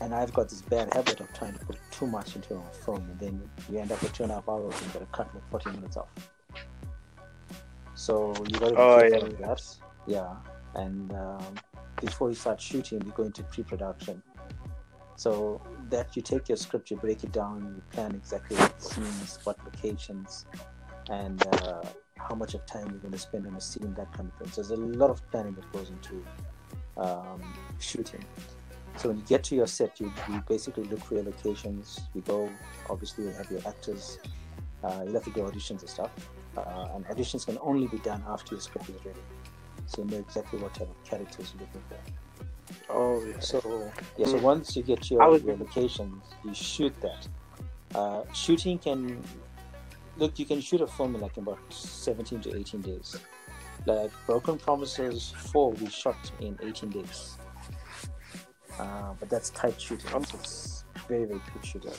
And 0.00 0.14
I've 0.14 0.32
got 0.34 0.48
this 0.50 0.60
bad 0.62 0.92
habit 0.92 1.20
of 1.20 1.32
trying 1.32 1.54
to 1.54 1.64
put 1.64 1.78
too 1.90 2.06
much 2.06 2.36
into 2.36 2.54
a 2.56 2.62
film, 2.84 2.98
and 3.10 3.18
then 3.18 3.50
you 3.70 3.78
end 3.78 3.90
up 3.92 4.02
with 4.02 4.12
two 4.12 4.24
and 4.24 4.32
a 4.32 4.36
half 4.36 4.48
hours 4.48 4.74
and 4.82 4.92
gotta 4.92 5.06
cut 5.06 5.34
like 5.34 5.48
40 5.50 5.70
minutes 5.70 5.96
off. 5.96 6.08
So 7.94 8.34
you 8.48 8.58
gotta 8.58 8.72
be 8.74 8.76
Oh, 8.80 8.98
careful 9.00 9.18
yeah. 9.18 9.24
with 9.24 9.38
that. 9.38 9.76
Yeah. 10.06 10.34
And 10.74 11.12
um, 11.14 11.54
before 12.00 12.28
you 12.28 12.34
start 12.34 12.60
shooting, 12.60 13.00
you 13.04 13.12
go 13.16 13.22
into 13.22 13.42
pre-production. 13.44 14.22
So 15.16 15.62
that 15.88 16.14
you 16.14 16.20
take 16.20 16.48
your 16.50 16.56
script, 16.58 16.90
you 16.90 16.98
break 16.98 17.24
it 17.24 17.32
down, 17.32 17.62
you 17.76 17.82
plan 17.90 18.14
exactly 18.14 18.56
what 18.58 18.82
scenes, 18.82 19.38
what 19.44 19.56
locations, 19.64 20.44
and 21.08 21.42
uh, 21.62 21.82
how 22.18 22.34
much 22.34 22.54
of 22.54 22.64
time 22.66 22.86
you're 22.90 22.98
going 22.98 23.12
to 23.12 23.18
spend 23.18 23.46
on 23.46 23.54
a 23.54 23.60
scene, 23.60 23.94
that 23.94 24.12
kind 24.12 24.28
of 24.30 24.34
thing. 24.38 24.50
So 24.52 24.62
there's 24.62 24.78
a 24.78 24.82
lot 24.82 25.10
of 25.10 25.20
planning 25.30 25.54
that 25.54 25.70
goes 25.72 25.90
into 25.90 26.24
um, 26.96 27.42
shooting. 27.78 28.24
So 28.96 29.08
when 29.08 29.18
you 29.18 29.24
get 29.24 29.44
to 29.44 29.54
your 29.54 29.66
set, 29.66 30.00
you, 30.00 30.10
you 30.30 30.42
basically 30.48 30.84
look 30.84 31.04
for 31.04 31.14
your 31.14 31.24
locations. 31.24 32.00
You 32.14 32.22
go, 32.22 32.50
obviously, 32.88 33.24
you 33.24 33.30
have 33.32 33.50
your 33.50 33.60
actors. 33.66 34.18
Uh, 34.82 35.04
you 35.06 35.12
have 35.12 35.24
to 35.24 35.30
do 35.30 35.40
auditions 35.40 35.80
and 35.80 35.88
stuff. 35.88 36.10
Uh, 36.56 36.88
and 36.94 37.04
auditions 37.06 37.44
can 37.44 37.58
only 37.60 37.86
be 37.88 37.98
done 37.98 38.22
after 38.28 38.54
your 38.54 38.60
script 38.62 38.88
is 38.88 39.04
ready. 39.04 39.20
So 39.86 40.02
you 40.02 40.10
know 40.10 40.16
exactly 40.18 40.58
what 40.58 40.72
type 40.74 40.88
of 40.88 41.04
characters 41.04 41.52
you're 41.54 41.66
looking 41.66 41.82
for. 41.88 41.98
Oh, 42.88 43.22
yeah. 43.24 43.38
So 43.40 43.92
yeah, 44.16 44.26
so 44.26 44.38
Mm. 44.38 44.42
once 44.42 44.74
you 44.76 44.82
get 44.82 45.10
your, 45.10 45.36
your 45.38 45.56
locations, 45.56 46.22
you 46.44 46.54
shoot 46.54 46.94
that. 47.02 47.28
Uh, 47.94 48.22
shooting 48.32 48.78
can 48.78 49.22
look. 50.18 50.38
You 50.38 50.44
can 50.46 50.60
shoot 50.60 50.80
a 50.80 50.86
film 50.86 51.14
in 51.14 51.20
like 51.20 51.36
about 51.36 51.58
seventeen 51.70 52.40
to 52.42 52.56
eighteen 52.56 52.80
days. 52.82 53.16
Like 53.86 54.10
Broken 54.26 54.58
Promises 54.58 55.32
four, 55.52 55.72
we 55.72 55.88
shot 55.88 56.30
in 56.40 56.58
eighteen 56.62 56.90
days. 56.90 57.36
Uh, 58.78 59.14
but 59.18 59.30
that's 59.30 59.50
tight 59.50 59.80
shooting. 59.80 60.12
Um, 60.14 60.24
so 60.24 60.36
it's 60.38 60.84
very 61.08 61.24
very 61.24 61.40
quick 61.50 61.64
shooting. 61.64 61.92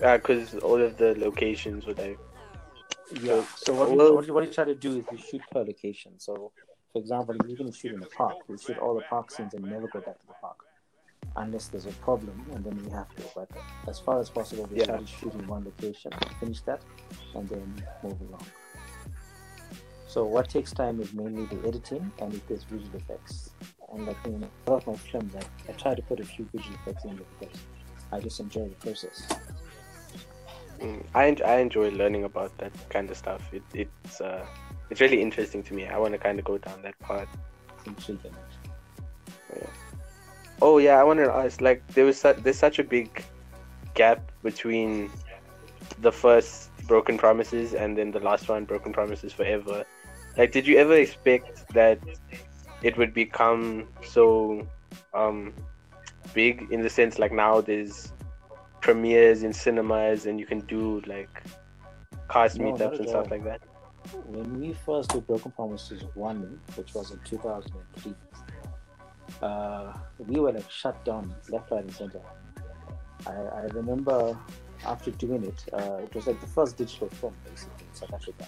because 0.00 0.54
all 0.56 0.80
of 0.80 0.96
the 0.96 1.18
locations 1.18 1.86
were 1.86 1.94
there. 1.94 2.16
Yeah. 3.20 3.44
So 3.56 3.72
what, 3.74 3.90
we, 3.90 3.96
what, 3.96 4.26
you- 4.26 4.34
what 4.34 4.44
you 4.46 4.52
try 4.52 4.64
to 4.64 4.74
do 4.74 4.98
is 4.98 5.04
we 5.10 5.18
shoot 5.18 5.40
per 5.52 5.60
location. 5.62 6.12
So, 6.18 6.52
for 6.92 6.98
example, 7.00 7.34
if 7.40 7.46
you're 7.48 7.56
going 7.56 7.70
to 7.70 7.76
shoot 7.76 7.92
in 7.92 8.02
a 8.02 8.06
park, 8.06 8.36
we 8.48 8.58
shoot 8.58 8.78
all 8.78 8.94
the 8.94 9.02
park 9.02 9.30
scenes 9.30 9.54
and 9.54 9.64
never 9.64 9.86
go 9.88 10.00
back 10.00 10.18
to 10.20 10.26
the 10.26 10.34
park, 10.40 10.56
unless 11.36 11.68
there's 11.68 11.86
a 11.86 11.92
problem, 11.92 12.44
and 12.54 12.64
then 12.64 12.76
we 12.84 12.90
have 12.90 13.08
to. 13.16 13.22
But 13.34 13.50
as 13.88 13.98
far 13.98 14.20
as 14.20 14.30
possible, 14.30 14.66
we 14.70 14.78
Yeah. 14.78 14.84
try 14.86 14.98
to 14.98 15.06
shoot 15.06 15.34
in 15.34 15.46
one 15.46 15.64
location, 15.64 16.12
finish 16.40 16.60
that, 16.62 16.82
and 17.34 17.48
then 17.48 17.84
move 18.02 18.20
along. 18.20 18.46
So 20.06 20.24
what 20.24 20.48
takes 20.48 20.72
time 20.72 21.00
is 21.00 21.12
mainly 21.12 21.46
the 21.46 21.66
editing 21.66 22.12
and 22.20 22.32
if 22.32 22.46
there's 22.46 22.62
visual 22.62 22.94
effects. 22.96 23.50
And 23.92 24.06
like 24.06 24.16
in 24.26 24.44
a 24.66 24.70
lot 24.70 24.82
of 24.82 24.86
my 24.86 24.96
films, 24.96 25.34
I, 25.34 25.42
I 25.68 25.72
try 25.72 25.94
to 25.96 26.02
put 26.02 26.20
a 26.20 26.24
few 26.24 26.48
visual 26.54 26.76
effects 26.76 27.04
in 27.04 27.16
because 27.16 27.58
I 28.12 28.20
just 28.20 28.38
enjoy 28.38 28.68
the 28.68 28.76
process. 28.76 29.26
Mm, 30.78 31.04
I 31.14 31.26
en- 31.28 31.42
I 31.44 31.56
enjoy 31.56 31.90
learning 31.90 32.24
about 32.24 32.56
that 32.58 32.72
kind 32.90 33.10
of 33.10 33.16
stuff. 33.16 33.42
It, 33.52 33.62
it's 33.74 34.20
uh, 34.20 34.46
it's 34.90 35.00
really 35.00 35.20
interesting 35.20 35.64
to 35.64 35.74
me. 35.74 35.86
I 35.88 35.98
want 35.98 36.12
to 36.12 36.18
kind 36.18 36.38
of 36.38 36.44
go 36.44 36.58
down 36.58 36.82
that 36.82 36.98
path. 37.00 37.28
Intriguing. 37.86 38.34
Oh 40.64 40.78
yeah, 40.78 40.98
I 40.98 41.04
wanted 41.04 41.26
to 41.26 41.32
ask. 41.32 41.60
Like, 41.60 41.86
there 41.88 42.06
was 42.06 42.18
su- 42.18 42.38
there's 42.42 42.58
such 42.58 42.78
a 42.78 42.84
big 42.84 43.22
gap 43.92 44.32
between 44.42 45.10
the 46.00 46.10
first 46.10 46.70
Broken 46.86 47.18
Promises 47.18 47.74
and 47.74 47.98
then 47.98 48.12
the 48.12 48.20
last 48.20 48.48
one, 48.48 48.64
Broken 48.64 48.90
Promises 48.90 49.30
Forever. 49.34 49.84
Like, 50.38 50.52
did 50.52 50.66
you 50.66 50.78
ever 50.78 50.94
expect 50.94 51.68
that 51.74 51.98
it 52.82 52.96
would 52.96 53.12
become 53.12 53.88
so 54.02 54.66
um 55.12 55.52
big 56.32 56.66
in 56.70 56.80
the 56.80 56.88
sense 56.88 57.18
like 57.18 57.32
now 57.32 57.60
there's 57.60 58.12
premieres 58.80 59.42
in 59.42 59.52
cinemas 59.52 60.24
and 60.24 60.40
you 60.40 60.46
can 60.46 60.60
do 60.60 61.02
like 61.06 61.42
cast 62.30 62.58
No, 62.58 62.72
meetups 62.72 63.00
and 63.00 63.08
stuff 63.10 63.30
like 63.30 63.44
that? 63.44 63.60
when 64.26 64.60
we 64.60 64.72
first 64.72 65.10
did 65.10 65.26
Broken 65.26 65.50
Promises 65.50 66.04
1, 66.14 66.60
which 66.76 66.94
was 66.94 67.10
in 67.10 67.18
2003, 67.24 68.14
uh, 69.42 69.92
we 70.18 70.40
were 70.40 70.52
like 70.52 70.70
shut 70.70 71.04
down 71.04 71.34
left, 71.50 71.70
right, 71.70 71.82
and 71.84 71.94
center. 71.94 72.20
I, 73.26 73.32
I 73.32 73.62
remember 73.72 74.38
after 74.86 75.10
doing 75.12 75.44
it, 75.44 75.64
uh, 75.72 75.98
it 76.02 76.14
was 76.14 76.26
like 76.26 76.40
the 76.40 76.46
first 76.46 76.76
digital 76.76 77.08
film 77.08 77.34
basically 77.44 77.86
in 77.88 77.94
South 77.94 78.12
Africa. 78.14 78.46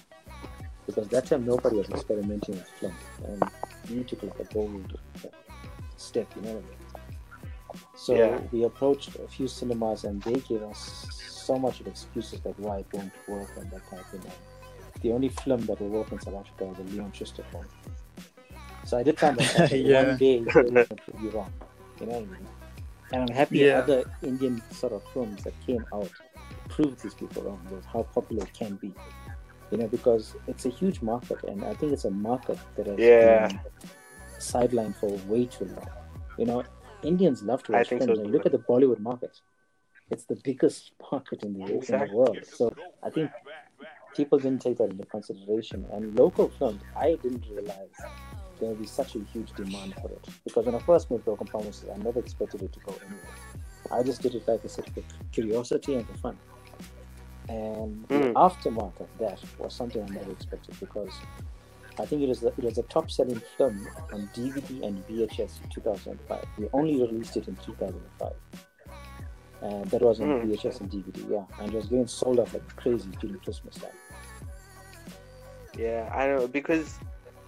Because 0.87 1.09
that 1.09 1.27
time 1.27 1.45
nobody 1.45 1.77
was 1.77 1.89
experimenting 1.91 2.55
with 2.55 2.69
film, 2.81 2.95
and 3.27 3.43
we 3.91 4.05
took 4.05 4.23
like 4.23 4.39
a 4.39 4.45
bold 4.55 4.99
step, 5.97 6.31
you 6.37 6.43
know 6.43 6.53
what 6.53 6.65
I 6.65 6.69
mean? 6.69 6.77
So 7.97 8.15
Yeah. 8.15 8.41
we 8.53 8.65
approached 8.65 9.17
a 9.17 9.27
few 9.27 9.49
cinemas, 9.49 10.05
and 10.05 10.23
they 10.23 10.35
gave 10.35 10.63
us 10.63 11.07
so 11.11 11.59
much 11.59 11.81
of 11.81 11.87
excuses 11.89 12.45
like 12.45 12.55
why 12.59 12.79
it 12.79 12.87
won't 12.93 13.13
work 13.29 13.51
and 13.57 13.71
that 13.71 13.85
kind 13.89 14.01
of 14.01 14.09
thing. 14.11 14.21
And 14.25 15.03
the 15.03 15.13
only 15.13 15.29
film 15.29 15.61
that 15.67 15.81
will 15.81 15.89
work 15.89 16.13
in 16.13 16.21
South 16.21 16.35
Africa 16.35 16.65
was 16.65 16.79
a 16.79 16.83
Leon 16.83 17.13
Schuster 17.13 17.45
film. 17.51 17.67
So 18.87 18.97
I 18.97 19.03
did 19.03 19.19
find 19.19 19.37
that 19.37 19.61
out, 19.61 19.73
Yeah. 19.73 20.03
one 20.05 20.17
day 20.17 20.39
they 20.45 20.63
would 20.63 21.35
wrong. 21.35 21.53
You 22.01 22.07
know 22.07 22.13
what 22.13 22.23
I 22.23 22.27
mean? 22.27 22.49
And 23.13 23.23
I'm 23.23 23.37
happy 23.37 23.61
Yeah. 23.61 23.79
other 23.81 24.05
Indian 24.23 24.63
sort 24.71 24.93
of 24.93 25.03
films 25.13 25.43
that 25.45 25.55
came 25.67 25.85
out 25.93 26.11
proved 26.69 27.03
these 27.03 27.15
people 27.15 27.43
wrong 27.43 27.61
with 27.71 27.85
how 27.87 28.03
popular 28.15 28.45
it 28.45 28.53
can 28.55 28.75
be. 28.77 28.93
You 29.71 29.79
know, 29.79 29.89
because 29.89 30.37
it's 30.47 30.65
a 30.67 30.69
huge 30.69 31.03
market, 31.03 31.43
and 31.45 31.65
I 31.65 31.75
think 31.75 31.93
it's 31.93 32.05
a 32.05 32.11
market 32.11 32.59
that 32.77 32.87
has 32.87 33.01
Yeah. 33.01 33.49
been 33.49 33.59
sidelined 34.39 34.95
for 34.97 35.11
way 35.27 35.47
too 35.47 35.65
long. 35.65 35.89
You 36.39 36.47
know, 36.47 36.65
Indians 37.03 37.43
love 37.43 37.63
to 37.65 37.73
watch 37.73 37.89
think 37.89 38.03
films. 38.03 38.19
so 38.19 38.25
and 38.25 38.33
look 38.33 38.47
at 38.47 38.53
the 38.53 38.59
Bollywood 38.59 39.01
market; 39.01 39.41
it's 40.11 40.25
the 40.25 40.37
biggest 40.45 40.93
market 41.13 41.43
in 41.43 41.55
the, 41.55 41.65
in 41.65 41.99
the 41.99 42.15
world. 42.15 42.45
So 42.53 42.73
I 43.03 43.11
think 43.11 43.33
people 44.15 44.39
didn't 44.39 44.63
take 44.63 44.79
that 44.79 44.91
into 44.91 45.05
consideration. 45.07 45.85
And 45.93 46.17
local 46.17 46.49
films, 46.49 46.83
I 46.97 47.19
didn't 47.23 47.45
realize 47.51 47.99
there 48.59 48.69
will 48.71 48.77
be 48.77 48.87
such 48.87 49.17
a 49.17 49.19
huge 49.21 49.53
demand 49.53 49.95
for 50.01 50.11
it. 50.11 50.27
Because 50.45 50.67
when 50.67 50.75
I 50.75 50.79
first 50.81 51.11
made 51.11 51.25
Broken 51.25 51.47
Promises, 51.47 51.89
I 51.93 51.97
never 51.99 52.19
expected 52.21 52.63
it 52.63 52.73
to 52.73 52.81
go 52.81 52.95
anywhere. 53.05 53.35
I 53.91 54.03
just 54.03 54.23
did 54.23 54.35
it 54.35 54.47
like 54.49 54.61
I 54.65 54.69
said 54.69 54.87
for 54.95 55.03
curiosity 55.33 55.95
and 55.95 56.07
for 56.07 56.15
fun. 56.15 56.39
And 57.49 58.05
the 58.09 58.19
Mm. 58.19 58.33
aftermath 58.35 59.01
of 59.01 59.09
that 59.21 59.41
was 59.59 59.75
something 59.75 60.03
I 60.03 60.09
never 60.09 60.33
expected 60.33 60.75
because 60.81 61.21
I 61.99 62.05
think 62.05 62.23
it 62.23 62.29
was 62.29 62.41
the, 62.41 62.49
it 62.49 62.65
was 62.65 62.79
a 62.79 62.83
top 62.85 63.11
selling 63.11 63.41
film 63.57 63.87
on 64.13 64.29
DVD 64.35 64.85
and 64.87 65.07
VHS 65.07 65.61
in 65.63 65.69
2005. 65.71 66.45
We 66.59 66.69
only 66.73 67.01
released 67.01 67.37
it 67.37 67.49
in 67.49 67.57
2005. 67.57 68.33
And 69.63 69.85
that 69.87 70.03
was 70.03 70.21
on 70.21 70.27
Mm. 70.29 70.43
VHS 70.51 70.81
and 70.81 70.91
DVD, 70.91 71.31
yeah. 71.31 71.45
And 71.59 71.73
it 71.73 71.77
was 71.77 71.87
getting 71.87 72.07
sold 72.07 72.41
out 72.41 72.53
like 72.53 72.67
crazy 72.77 73.11
during 73.21 73.39
Christmas 73.39 73.77
time. 73.77 73.91
Yeah, 75.79 76.11
I 76.15 76.27
know 76.27 76.49
because 76.49 76.99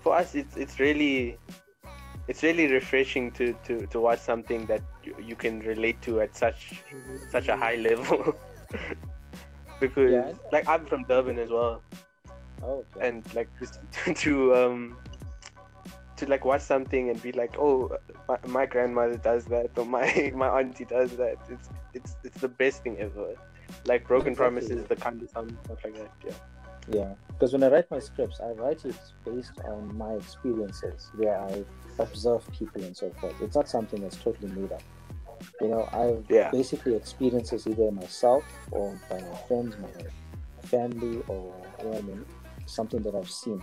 for 0.03 0.15
us 0.17 0.35
it's 0.35 0.57
it's 0.57 0.79
really 0.81 1.39
it's 2.29 2.43
really 2.43 2.67
refreshing 2.73 3.31
to 3.33 3.53
to 3.65 3.87
to 3.87 4.01
watch 4.01 4.19
something 4.21 4.67
that 4.67 4.83
you, 5.03 5.15
you 5.23 5.35
can 5.37 5.61
relate 5.61 6.01
to 6.03 6.21
at 6.21 6.37
such 6.37 6.83
such 7.31 7.49
a 7.49 7.57
high 7.57 7.77
level. 7.77 8.35
because 9.81 10.13
Yeah. 10.13 10.33
like 10.53 10.69
I'm 10.69 10.85
from 10.87 11.05
Durban 11.05 11.39
as 11.39 11.51
well, 11.51 11.83
Oh, 12.63 12.85
okay. 12.97 13.09
and 13.09 13.35
like 13.35 13.49
just 13.59 13.81
to 14.23 14.55
um 14.55 14.97
to 16.17 16.27
like 16.27 16.45
watch 16.45 16.63
something 16.63 17.11
and 17.11 17.23
be 17.23 17.31
like, 17.31 17.55
oh, 17.59 17.97
my, 18.29 18.39
my 18.49 18.67
grandmother 18.67 19.17
does 19.17 19.45
that 19.47 19.71
or 19.79 19.87
my 19.87 20.33
my 20.35 20.49
auntie 20.61 20.85
does 20.85 21.17
that. 21.17 21.37
It's 21.49 21.69
it's 21.95 22.17
it's 22.25 22.41
the 22.41 22.49
best 22.49 22.83
thing 22.83 22.99
ever. 22.99 23.35
Like 23.87 24.07
Broken. 24.07 24.35
Promises, 24.35 24.85
the 24.89 24.97
kind 24.97 25.23
of 25.23 25.29
stuff 25.31 25.79
like 25.85 25.95
that. 25.95 26.11
Yeah. 26.27 26.33
Yeah, 26.91 27.15
because 27.29 27.53
when 27.53 27.63
I 27.63 27.69
write 27.69 27.91
my 27.91 27.99
scripts, 27.99 28.41
I 28.41 28.51
write 28.53 28.85
it 28.85 28.97
based 29.25 29.61
on 29.65 29.97
my 29.97 30.13
experiences, 30.15 31.11
where 31.17 31.39
I 31.39 31.65
observe 31.99 32.51
people 32.53 32.83
and 32.83 32.97
so 32.97 33.11
forth. 33.21 33.35
It's 33.43 33.57
not 33.57 33.69
something 33.69 34.01
that's 34.01 34.17
totally 34.17 34.51
made 34.53 34.73
up. 34.73 34.83
You 35.61 35.69
know, 35.69 35.89
I've 35.93 36.25
Yeah. 36.31 36.51
basically 36.51 36.95
experiences 36.95 37.67
either 37.67 37.91
myself 37.91 38.45
or 38.71 38.99
by 39.11 39.21
my 39.21 39.37
friends, 39.47 39.77
my 39.79 39.89
family, 40.69 41.23
or 41.29 41.53
you 41.83 41.91
know 41.91 41.99
I 41.99 42.01
mean, 42.03 42.25
something 42.67 43.03
that 43.03 43.15
I've 43.15 43.31
seen. 43.31 43.63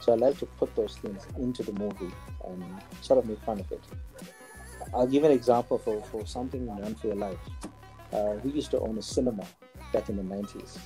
So 0.00 0.12
I 0.12 0.16
like 0.16 0.38
to 0.38 0.46
put 0.46 0.74
those 0.76 0.96
things 0.96 1.26
into 1.38 1.62
the 1.62 1.72
movie 1.72 2.12
and 2.46 2.64
sort 3.00 3.18
of 3.18 3.28
make 3.28 3.40
fun 3.42 3.60
of 3.60 3.70
it. 3.72 3.80
I'll 4.92 5.06
give 5.06 5.24
an 5.24 5.32
example 5.32 5.78
for, 5.78 6.02
for 6.02 6.26
something 6.26 6.66
Run 6.66 6.94
for 6.94 7.08
Your 7.08 7.16
Life. 7.16 7.38
Uh, 8.12 8.34
we 8.44 8.50
used 8.52 8.70
to 8.72 8.80
own 8.80 8.98
a 8.98 9.02
cinema 9.02 9.44
back 9.92 10.08
in 10.08 10.16
the 10.16 10.22
90s. 10.22 10.78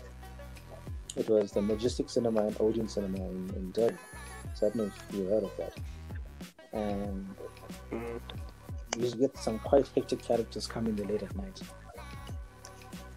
It 1.19 1.29
was 1.29 1.51
the 1.51 1.61
Majestic 1.61 2.09
Cinema 2.09 2.47
and 2.47 2.57
Odeon 2.61 2.89
Cinema 2.89 3.19
in, 3.19 3.51
in. 3.57 3.73
So 3.75 4.67
I 4.67 4.71
don't 4.71 4.77
know 4.77 4.85
if 4.85 5.15
you 5.17 5.27
heard 5.27 5.43
of 5.43 5.53
that. 5.59 5.73
And 6.73 7.37
Mhm. 7.91 8.21
you 8.97 9.11
get 9.17 9.37
some 9.37 9.59
quite 9.59 9.89
hectic 9.95 10.23
characters 10.23 10.67
coming 10.67 10.95
there 10.95 11.07
late 11.07 11.23
at 11.25 11.35
night. 11.37 11.61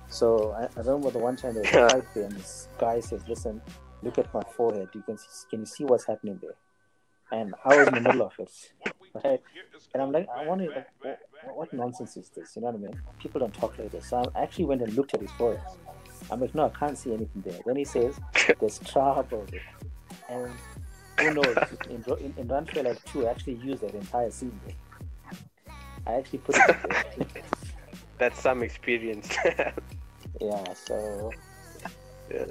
So 0.09 0.51
I, 0.53 0.63
I 0.63 0.83
remember 0.83 1.11
the 1.11 1.19
one 1.19 1.35
time 1.35 1.53
there 1.53 1.61
was 1.63 1.73
a 1.73 1.89
fight 1.89 2.13
there, 2.13 2.25
and 2.25 2.33
this 2.33 2.67
guy 2.79 2.99
says, 2.99 3.21
"Listen, 3.27 3.61
look 4.01 4.17
at 4.17 4.33
my 4.33 4.41
forehead. 4.57 4.89
You 4.93 5.01
can 5.03 5.17
see, 5.17 5.27
can 5.49 5.59
you 5.61 5.65
see 5.65 5.85
what's 5.85 6.05
happening 6.05 6.39
there? 6.41 6.55
And 7.31 7.53
I 7.63 7.69
was 7.77 7.87
in 7.87 7.93
the 7.93 8.01
middle 8.01 8.23
of 8.23 8.33
it, 8.39 8.73
right? 9.23 9.41
And 9.93 10.03
I'm 10.03 10.11
like, 10.11 10.27
I 10.35 10.43
wonder, 10.43 10.67
like, 10.69 10.87
what, 11.43 11.57
what 11.57 11.73
nonsense 11.73 12.17
is 12.17 12.29
this? 12.29 12.55
You 12.55 12.61
know 12.61 12.69
what 12.71 12.75
I 12.75 12.79
mean? 12.79 13.01
People 13.19 13.39
don't 13.39 13.53
talk 13.53 13.77
like 13.79 13.91
this. 13.91 14.07
So 14.09 14.23
I 14.35 14.43
actually 14.43 14.65
went 14.65 14.81
and 14.81 14.93
looked 14.93 15.13
at 15.13 15.21
his 15.21 15.31
forehead. 15.31 15.61
I'm 16.31 16.39
like, 16.39 16.55
no, 16.55 16.65
I 16.65 16.69
can't 16.69 16.97
see 16.97 17.13
anything 17.13 17.43
there. 17.45 17.59
Then 17.65 17.75
he 17.75 17.83
says, 17.83 18.19
there's 18.59 18.79
trouble 18.79 19.45
there. 19.51 19.61
And 20.29 20.51
who 21.19 21.33
knows? 21.33 21.57
In, 21.89 22.03
in, 22.19 22.33
in 22.37 22.47
Run 22.47 22.65
for 22.65 22.81
like 22.83 23.03
2, 23.11 23.27
I 23.27 23.31
actually 23.31 23.55
used 23.55 23.81
that 23.81 23.93
entire 23.93 24.31
scene 24.31 24.57
there. 24.65 24.75
I 26.07 26.13
actually 26.19 26.39
put 26.39 26.55
it 26.57 26.77
there. 26.89 27.43
That's 28.17 28.39
some 28.39 28.63
experience. 28.63 29.29
yeah, 30.39 30.73
so 30.73 31.31
yeah. 32.31 32.45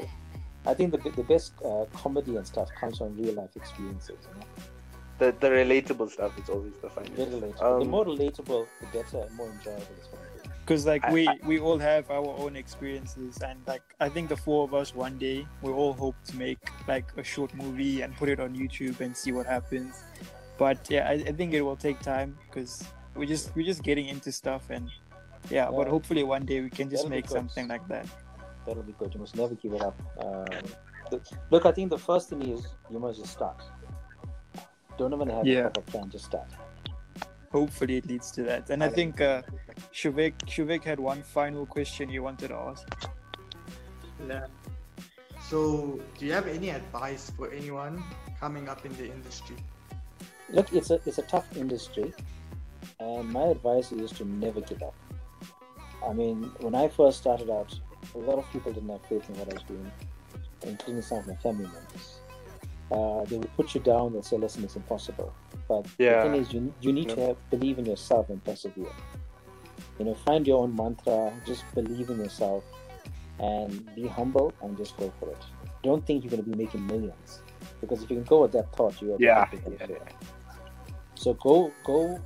I 0.66 0.74
think 0.74 0.92
the, 0.92 1.10
the 1.10 1.22
best 1.24 1.52
uh, 1.64 1.86
comedy 1.94 2.36
and 2.36 2.46
stuff 2.46 2.68
comes 2.78 2.98
from 2.98 3.16
real 3.16 3.34
life 3.34 3.56
experiences. 3.56 4.18
You 4.28 4.40
know? 4.40 4.46
The 5.18 5.34
the 5.40 5.48
relatable 5.48 6.10
stuff 6.10 6.38
is 6.38 6.48
always 6.48 6.72
the 6.82 6.90
funniest. 6.90 7.16
the 7.16 7.66
Um, 7.66 7.88
more 7.88 8.04
relatable, 8.04 8.66
the 8.80 8.86
better 8.92 9.18
and 9.18 9.36
more 9.36 9.48
enjoyable 9.48 9.80
to 9.80 10.10
be. 10.10 10.29
Because 10.70 10.86
like 10.86 11.04
I- 11.04 11.12
we 11.12 11.26
I- 11.26 11.38
we 11.44 11.58
all 11.58 11.78
have 11.78 12.08
our 12.12 12.32
own 12.42 12.54
experiences 12.54 13.42
and 13.42 13.58
like 13.66 13.82
i 13.98 14.08
think 14.08 14.28
the 14.28 14.36
four 14.36 14.62
of 14.62 14.72
us 14.72 14.94
one 14.94 15.18
day 15.18 15.44
we 15.62 15.72
all 15.72 15.92
hope 15.92 16.14
to 16.26 16.36
make 16.36 16.60
like 16.86 17.06
a 17.16 17.24
short 17.24 17.52
movie 17.54 18.02
and 18.02 18.14
put 18.16 18.28
it 18.28 18.38
on 18.38 18.54
youtube 18.54 19.00
and 19.00 19.16
see 19.16 19.32
what 19.32 19.46
happens 19.46 20.04
but 20.58 20.78
yeah 20.88 21.08
i, 21.08 21.14
I 21.30 21.32
think 21.32 21.54
it 21.54 21.62
will 21.62 21.74
take 21.88 21.98
time 21.98 22.38
because 22.46 22.84
we're 23.16 23.26
just 23.34 23.50
we're 23.56 23.66
just 23.66 23.82
getting 23.82 24.06
into 24.06 24.30
stuff 24.30 24.70
and 24.70 24.88
yeah, 25.50 25.70
but 25.70 25.88
hopefully 25.88 26.22
one 26.22 26.44
day 26.44 26.60
we 26.60 26.68
can 26.68 26.88
just 26.90 27.08
make 27.08 27.26
something 27.26 27.66
like 27.66 27.86
that 27.88 28.06
That'll 28.66 28.82
be 28.82 28.92
good. 28.92 29.14
You 29.14 29.20
must 29.20 29.34
never 29.34 29.54
give 29.54 29.72
it 29.72 29.80
up. 29.80 29.96
Um, 30.22 30.44
look, 31.50 31.64
I 31.64 31.72
think 31.72 31.88
the 31.88 31.98
first 31.98 32.28
thing 32.28 32.42
is 32.42 32.68
you 32.90 32.98
must 33.00 33.18
just 33.18 33.32
start. 33.32 33.58
Don't 34.98 35.14
even 35.14 35.30
have 35.30 35.46
Yeah. 35.46 35.68
a 35.68 35.80
plan, 35.90 36.10
just 36.10 36.26
start. 36.26 36.50
Hopefully 37.52 37.96
it 37.96 38.06
leads 38.06 38.30
to 38.32 38.42
that 38.44 38.70
and 38.70 38.82
i 38.82 38.88
think 38.88 39.20
uh 39.20 39.42
Shivek, 39.92 40.34
Shivek 40.46 40.84
had 40.84 41.00
one 41.00 41.22
final 41.22 41.66
question 41.66 42.08
you 42.08 42.22
wanted 42.22 42.48
to 42.48 42.54
ask 42.54 42.86
Yeah. 44.28 44.46
So, 45.50 45.98
do 46.16 46.26
you 46.26 46.32
have 46.32 46.46
any 46.46 46.70
advice 46.70 47.32
for 47.36 47.50
anyone 47.50 48.04
coming 48.38 48.68
up 48.68 48.86
in 48.86 48.96
the 48.96 49.06
industry? 49.06 49.56
Look, 50.48 50.72
it's 50.72 50.90
a 50.90 51.00
it's 51.06 51.18
a 51.18 51.22
tough 51.22 51.56
industry, 51.56 52.12
and 53.00 53.28
my 53.32 53.46
advice 53.46 53.90
is 53.90 54.12
to 54.12 54.24
never 54.24 54.60
give 54.60 54.80
up. 54.82 54.94
I 56.06 56.12
mean, 56.12 56.52
when 56.60 56.76
I 56.76 56.86
first 56.88 57.18
started 57.18 57.50
out, 57.50 57.76
a 58.14 58.18
lot 58.18 58.38
of 58.38 58.48
people 58.52 58.72
didn't 58.72 58.90
have 58.90 59.04
faith 59.06 59.28
in 59.28 59.38
what 59.38 59.50
I 59.50 59.54
was 59.54 59.64
doing, 59.64 59.90
including 60.62 61.02
some 61.02 61.18
of 61.18 61.26
my 61.26 61.34
family 61.36 61.64
members. 61.66 62.20
Uh, 62.92 63.24
they 63.24 63.38
would 63.38 63.52
put 63.56 63.74
you 63.74 63.80
down. 63.80 64.12
They'll 64.12 64.22
say, 64.22 64.38
"Listen, 64.38 64.62
it's 64.62 64.76
impossible." 64.76 65.32
But 65.70 65.86
Yeah. 65.98 66.14
the 66.16 66.22
thing 66.22 66.34
is, 66.34 66.52
you, 66.52 66.74
you 66.80 66.92
need 66.92 67.08
to 67.10 67.20
have, 67.26 67.36
believe 67.48 67.78
in 67.78 67.86
yourself 67.86 68.28
and 68.28 68.42
persevere. 68.44 68.92
You 70.00 70.04
know, 70.06 70.14
find 70.14 70.44
your 70.44 70.58
own 70.64 70.74
mantra. 70.74 71.32
Just 71.46 71.64
believe 71.76 72.10
in 72.10 72.18
yourself, 72.18 72.64
and 73.38 73.94
be 73.94 74.08
humble 74.08 74.52
and 74.62 74.76
just 74.76 74.96
go 74.96 75.12
for 75.20 75.30
it. 75.30 75.44
Don't 75.84 76.04
think 76.04 76.24
you're 76.24 76.30
going 76.32 76.42
to 76.42 76.50
be 76.50 76.56
making 76.56 76.84
millions, 76.88 77.40
because 77.80 78.02
if 78.02 78.10
you 78.10 78.16
can 78.16 78.24
go 78.24 78.42
with 78.42 78.52
that 78.52 78.74
thought, 78.74 79.00
you 79.00 79.14
are 79.14 79.18
Yeah, 79.20 79.44
definitely 79.44 79.76
yeah, 79.78 79.86
gonna 79.86 79.98
fail. 80.00 80.06
So 81.14 81.34
go 81.34 81.72
go 81.84 82.20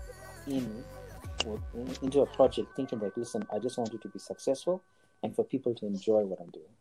in 0.46 0.84
in- 1.74 1.96
into 2.02 2.22
a 2.22 2.26
project 2.26 2.68
thinking 2.76 2.98
that 3.00 3.16
listen, 3.18 3.46
I 3.52 3.58
just 3.58 3.76
want 3.76 3.92
you 3.92 3.98
to 3.98 4.08
be 4.08 4.18
successful 4.18 4.82
and 5.22 5.36
for 5.36 5.44
people 5.44 5.74
to 5.74 5.86
enjoy 5.86 6.22
what 6.22 6.40
I'm 6.40 6.50
doing. 6.50 6.72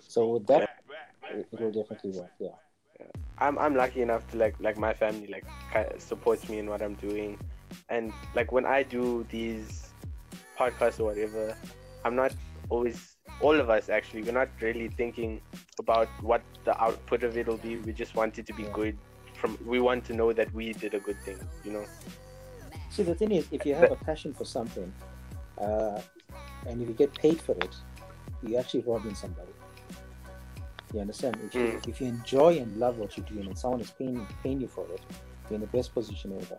So 0.00 0.28
with 0.34 0.46
that, 0.48 0.68
it, 1.30 1.46
it 1.52 1.60
will 1.60 1.70
definitely 1.70 2.10
work. 2.18 2.32
Yeah. 2.40 2.48
I'm 3.38 3.58
I'm 3.58 3.74
lucky 3.74 4.02
enough 4.02 4.26
to 4.30 4.38
like 4.38 4.54
like 4.60 4.78
my 4.78 4.94
family 4.94 5.28
like 5.28 5.44
supports 6.00 6.48
me 6.48 6.58
in 6.58 6.68
what 6.70 6.80
I'm 6.82 6.94
doing, 6.94 7.38
and 7.90 8.12
like 8.34 8.50
when 8.52 8.64
I 8.64 8.82
do 8.82 9.26
these 9.30 9.88
podcasts 10.58 11.00
or 11.00 11.04
whatever, 11.04 11.54
I'm 12.04 12.16
not 12.16 12.32
always 12.70 13.16
all 13.40 13.54
of 13.60 13.68
us 13.68 13.90
actually 13.90 14.22
we're 14.22 14.32
not 14.32 14.48
really 14.62 14.88
thinking 14.88 15.40
about 15.78 16.08
what 16.22 16.42
the 16.64 16.80
output 16.82 17.22
of 17.22 17.36
it 17.36 17.46
will 17.46 17.58
be. 17.58 17.76
We 17.76 17.92
just 17.92 18.14
want 18.14 18.38
it 18.38 18.46
to 18.46 18.54
be 18.54 18.62
Yeah. 18.62 18.72
good. 18.72 18.98
From 19.34 19.58
we 19.66 19.80
want 19.80 20.04
to 20.06 20.14
know 20.14 20.32
that 20.32 20.52
we 20.54 20.72
did 20.72 20.94
a 20.94 21.00
good 21.00 21.20
thing, 21.24 21.38
you 21.64 21.72
know. 21.72 21.84
See, 22.88 23.02
the 23.02 23.14
thing 23.14 23.32
is, 23.32 23.46
if 23.52 23.66
you 23.66 23.74
have 23.74 23.90
a 23.90 23.96
passion 23.96 24.32
for 24.32 24.46
something, 24.46 24.90
uh, 25.58 26.00
and 26.66 26.80
if 26.80 26.88
you 26.88 26.94
get 26.94 27.12
paid 27.14 27.40
for 27.42 27.52
it, 27.52 27.74
you're 28.42 28.58
actually 28.60 28.80
robbing 28.86 29.14
somebody. 29.14 29.52
You 30.94 31.00
understand? 31.00 31.38
If 31.44 31.54
you 31.54 31.60
mm. 31.60 31.88
if 31.88 32.00
you 32.00 32.06
enjoy 32.06 32.58
and 32.58 32.76
love 32.76 32.98
what 32.98 33.16
you're 33.16 33.26
doing, 33.26 33.46
and 33.46 33.58
someone 33.58 33.80
is 33.80 33.90
paying 33.90 34.26
paying 34.42 34.60
you 34.60 34.68
for 34.68 34.86
it, 34.92 35.00
you're 35.48 35.56
in 35.56 35.60
the 35.60 35.66
best 35.66 35.92
position 35.92 36.32
ever. 36.40 36.58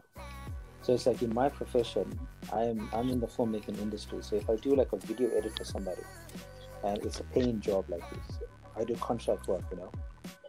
So 0.82 0.94
it's 0.94 1.06
like 1.06 1.22
in 1.22 1.34
my 1.34 1.50
profession, 1.50 2.20
I'm 2.54 2.90
I'm 2.94 3.10
in 3.10 3.20
the 3.20 3.28
filmmaking 3.28 3.80
industry. 3.82 4.20
So 4.22 4.36
if 4.36 4.50
I 4.50 4.56
do 4.58 4.76
like 4.76 4.94
a 4.94 4.98
video 4.98 5.30
edit 5.30 5.58
for 5.58 5.64
somebody, 5.64 6.02
and 6.84 6.98
it's 7.06 7.20
a 7.20 7.24
paying 7.26 7.60
job 7.62 7.86
like 7.90 8.08
this, 8.12 8.40
I 8.76 8.84
do 8.84 8.96
contract 8.96 9.48
work, 9.48 9.64
you 9.72 9.78
know. 9.78 9.92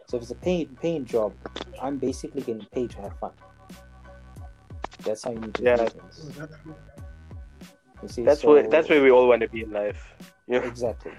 So 0.07 0.17
if 0.17 0.23
it's 0.23 0.31
a 0.31 0.35
paying 0.35 0.77
paying 0.81 1.05
job, 1.05 1.33
I'm 1.81 1.97
basically 1.97 2.41
getting 2.41 2.65
paid 2.73 2.91
to 2.91 3.01
have 3.01 3.17
fun. 3.19 3.31
That's 5.03 5.23
how 5.23 5.31
you 5.31 5.39
need 5.39 5.53
to 5.55 5.63
Yeah. 5.63 5.77
do 5.77 5.87
things. 5.87 6.31
Oh, 6.39 6.47
you 8.03 8.07
see, 8.07 8.23
That's 8.23 8.41
so- 8.41 8.49
where 8.49 8.67
that's 8.67 8.89
where 8.89 9.01
we 9.01 9.11
all 9.11 9.27
want 9.27 9.41
to 9.41 9.49
be 9.49 9.63
in 9.63 9.71
life. 9.71 10.13
You 10.47 10.59
know? 10.59 10.67
Exactly. 10.67 11.11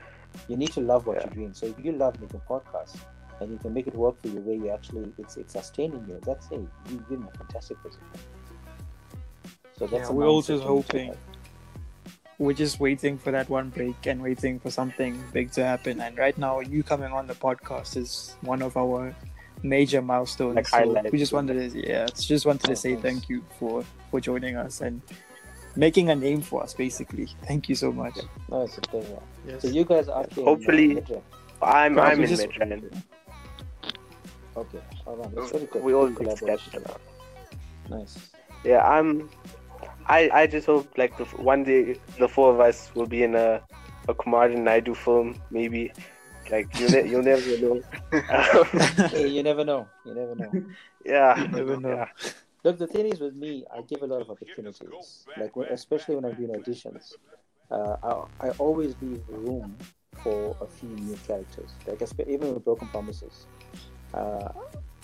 You 0.50 0.56
need 0.56 0.72
to 0.72 0.80
love 0.80 1.06
what 1.06 1.16
Yeah. 1.16 1.24
you're 1.26 1.34
doing. 1.40 1.54
So 1.54 1.66
if 1.66 1.76
you 1.84 1.92
love 1.92 2.20
making 2.20 2.40
podcasts 2.48 2.96
and 3.40 3.52
you 3.52 3.58
can 3.58 3.72
make 3.72 3.86
it 3.86 3.94
work 3.94 4.20
for 4.20 4.28
you 4.28 4.40
where 4.46 4.56
you 4.62 4.68
actually 4.76 5.12
it's 5.22 5.36
it's 5.36 5.52
sustaining 5.52 6.04
you, 6.08 6.18
that's 6.28 6.46
it. 6.50 6.60
you- 6.90 7.04
you're 7.08 7.20
in 7.20 7.26
a 7.32 7.38
fantastic 7.38 7.76
position. 7.84 8.02
So 9.78 9.86
that's 9.86 10.08
Yeah, 10.08 10.14
we're 10.16 10.26
all 10.26 10.42
just 10.42 10.48
you 10.50 10.56
need 10.56 10.64
to 10.64 10.68
hoping. 10.68 11.14
we're 12.38 12.58
just 12.64 12.80
waiting 12.80 13.16
for 13.18 13.30
that 13.36 13.48
one 13.48 13.68
break 13.70 14.06
and 14.06 14.22
waiting 14.22 14.58
for 14.58 14.70
something 14.70 15.22
big 15.32 15.52
to 15.52 15.64
happen. 15.64 16.00
And 16.00 16.18
right 16.18 16.36
now, 16.46 16.60
you 16.60 16.82
coming 16.82 17.12
on 17.12 17.26
the 17.26 17.34
podcast 17.34 17.96
is 17.96 18.36
one 18.42 18.60
of 18.62 18.76
our 18.76 19.14
major 19.62 20.02
milestones. 20.02 20.56
Like 20.56 20.68
so 20.68 21.02
we 21.12 21.18
just 21.18 21.32
wanted 21.32 21.56
to, 21.72 21.78
yeah, 21.88 22.06
just 22.32 22.44
wanted 22.46 22.64
to 22.66 22.72
Oh, 22.72 22.82
say 22.86 22.96
thank 22.96 23.28
you 23.28 23.44
for 23.58 23.84
for 24.10 24.20
joining 24.20 24.56
us 24.56 24.80
and 24.80 25.00
making 25.76 26.10
a 26.10 26.14
name 26.16 26.40
for 26.42 26.62
us. 26.62 26.74
Basically, 26.74 27.26
thank 27.46 27.68
you 27.68 27.74
so 27.74 27.92
much. 27.92 28.18
No, 28.48 28.62
it's 28.62 28.78
a 28.78 28.80
pleasure. 28.82 29.18
Yes. 29.46 29.62
So 29.62 29.68
you 29.68 29.84
guys 29.84 30.08
are 30.08 30.22
up 30.22 30.32
here. 30.32 30.42
in, 30.42 30.48
uh, 30.48 30.50
Hopefully- 30.50 30.88
Midrand. 30.96 31.22
I'm 31.62 31.94
Guys, 31.94 32.12
I'm 32.12 32.18
we 32.18 32.24
in 32.24 32.30
just- 32.30 32.48
Midrand. 32.48 33.02
Okay. 34.56 34.80
All 35.06 35.16
right. 35.16 35.34
That's 35.34 35.50
very 35.52 35.66
good. 35.66 35.82
We 35.82 35.94
all 35.94 36.08
Good 36.08 36.26
get 36.28 36.38
collaboration. 36.38 36.70
scattered. 36.72 37.00
Nice. 37.88 38.30
Yeah, 38.64 38.86
I'm. 38.86 39.30
I 40.06 40.28
I 40.32 40.46
just 40.46 40.66
hope 40.66 40.88
like 40.98 41.16
the, 41.16 41.24
one 41.36 41.62
day 41.64 41.96
the 42.18 42.28
four 42.28 42.52
of 42.52 42.60
us 42.60 42.90
will 42.94 43.06
be 43.06 43.22
in 43.22 43.34
a 43.34 43.62
a 44.08 44.14
Kumar 44.14 44.46
and 44.46 44.64
Naidu 44.64 44.94
film, 44.94 45.40
maybe. 45.50 45.92
Like 46.50 46.66
you 46.80 46.88
ne- 46.88 47.08
you'll 47.08 47.22
never 47.22 47.58
know. 47.58 47.80
Hey, 49.08 49.28
you 49.28 49.42
never 49.44 49.64
know. 49.64 49.86
You 50.04 50.14
never 50.14 50.34
know. 50.34 50.50
yeah, 51.06 51.40
You 51.40 51.48
never 51.48 51.76
know. 51.76 51.88
yeah. 51.90 52.06
Look, 52.62 52.78
the 52.78 52.86
thing 52.86 53.06
is 53.06 53.20
with 53.20 53.34
me, 53.34 53.64
I 53.74 53.80
give 53.82 54.02
a 54.02 54.06
lot 54.06 54.20
of 54.20 54.30
opportunities. 54.30 55.26
Like, 55.36 55.56
when, 55.56 55.68
especially 55.68 56.16
when 56.16 56.26
I'm 56.26 56.34
doing 56.34 56.50
auditions, 56.50 57.12
uh, 57.70 57.96
I, 58.40 58.48
I 58.48 58.50
always 58.58 58.94
leave 59.00 59.22
room 59.28 59.76
for 60.22 60.54
a 60.60 60.66
few 60.66 60.90
new 60.90 61.16
characters. 61.26 61.70
Like, 61.86 62.02
even 62.26 62.52
with 62.52 62.64
Broken 62.64 62.88
Promises, 62.88 63.46
uh, 64.12 64.48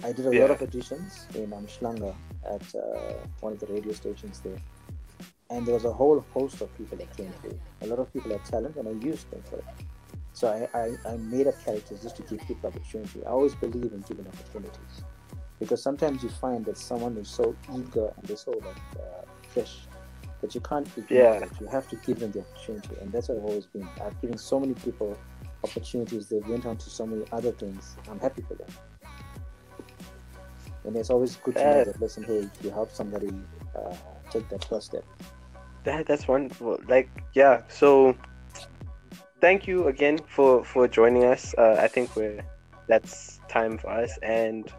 I 0.04 0.12
did 0.12 0.26
a 0.26 0.38
lot 0.38 0.50
of 0.50 0.58
auditions 0.58 1.34
in 1.34 1.50
Schlanger 1.50 2.14
at 2.44 2.74
uh, 2.74 3.14
one 3.40 3.54
of 3.54 3.60
the 3.60 3.66
radio 3.66 3.92
stations 3.92 4.40
there, 4.40 4.58
and 5.48 5.64
there 5.66 5.74
was 5.74 5.86
a 5.86 5.92
whole 5.92 6.22
host 6.34 6.60
of 6.60 6.76
people 6.76 6.98
that 6.98 7.16
came 7.16 7.32
through. 7.40 7.58
A 7.80 7.86
lot 7.86 8.00
of 8.00 8.12
people 8.12 8.30
had 8.32 8.44
talent, 8.44 8.76
and 8.76 8.86
I 8.86 9.06
used 9.06 9.30
them 9.30 9.42
for 9.48 9.56
it. 9.56 9.64
So 10.34 10.48
I, 10.48 10.78
I, 10.78 11.12
I 11.12 11.16
made 11.16 11.46
up 11.46 11.54
characters 11.64 12.02
just 12.02 12.16
to 12.16 12.22
give 12.24 12.40
people 12.46 12.68
opportunity. 12.68 13.24
I 13.24 13.30
always 13.30 13.54
believe 13.54 13.92
in 13.94 14.02
giving 14.02 14.26
opportunities 14.26 15.02
because 15.60 15.82
sometimes 15.82 16.22
you 16.22 16.28
find 16.28 16.64
that 16.66 16.76
someone 16.76 17.16
is 17.16 17.28
so 17.28 17.54
eager 17.74 18.12
and 18.16 18.24
they're 18.26 18.36
so 18.36 18.50
like 18.52 18.76
uh, 18.98 19.22
fresh 19.52 19.78
that 20.42 20.54
you 20.54 20.60
can't 20.60 20.86
ignore 20.98 21.34
Yeah. 21.34 21.44
it. 21.44 21.50
You 21.60 21.66
have 21.68 21.88
to 21.88 21.96
give 21.96 22.18
them 22.20 22.30
the 22.32 22.40
opportunity, 22.40 22.94
and 23.00 23.10
that's 23.12 23.28
what 23.28 23.38
I've 23.38 23.44
always 23.44 23.66
been. 23.66 23.88
I've 24.04 24.20
given 24.20 24.36
so 24.38 24.60
many 24.60 24.74
people 24.74 25.16
opportunities. 25.64 26.28
They 26.28 26.38
went 26.40 26.66
on 26.66 26.76
to 26.76 26.90
so 26.90 27.06
many 27.06 27.24
other 27.32 27.52
things. 27.52 27.96
I'm 28.10 28.20
happy 28.20 28.42
for 28.42 28.54
them, 28.54 28.68
and 30.84 30.96
it's 30.96 31.10
always 31.10 31.36
good 31.36 31.56
to 31.56 31.64
know 31.64 31.84
that. 31.84 32.00
Listen, 32.00 32.24
hey, 32.24 32.48
you 32.62 32.70
help 32.70 32.90
somebody 32.92 33.30
uh, 33.74 33.94
take 34.30 34.48
that 34.50 34.64
first 34.64 34.86
step. 34.88 35.04
That 35.84 36.06
that's 36.06 36.28
wonderful. 36.28 36.78
Like 36.86 37.08
yeah. 37.34 37.62
So 37.68 38.14
thank 39.40 39.66
you 39.66 39.88
again 39.88 40.18
for 40.28 40.64
for 40.64 40.86
joining 40.88 41.24
us. 41.24 41.54
Uh, 41.56 41.76
I 41.80 41.88
think 41.88 42.14
we're 42.14 42.42
that's 42.88 43.40
time 43.48 43.78
for 43.78 43.90
us, 43.90 44.18
and 44.22 44.70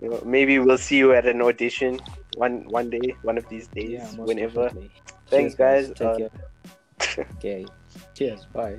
you 0.00 0.10
know, 0.10 0.22
maybe 0.24 0.58
we'll 0.58 0.78
see 0.78 0.96
you 0.98 1.12
at 1.12 1.26
an 1.26 1.42
audition 1.42 1.98
one 2.36 2.64
one 2.68 2.90
day, 2.90 3.14
one 3.22 3.38
of 3.38 3.48
these 3.48 3.68
days, 3.68 4.16
most 4.16 4.28
whenever. 4.28 4.68
definitely. 4.68 4.90
Thanks, 5.28 5.54
Cheers, 5.54 5.54
guys. 5.54 5.90
Take 5.92 6.08
Uh, 6.08 6.16
care. 6.18 6.30
okay. 7.36 7.66
Cheers. 8.14 8.46
Bye. 8.52 8.78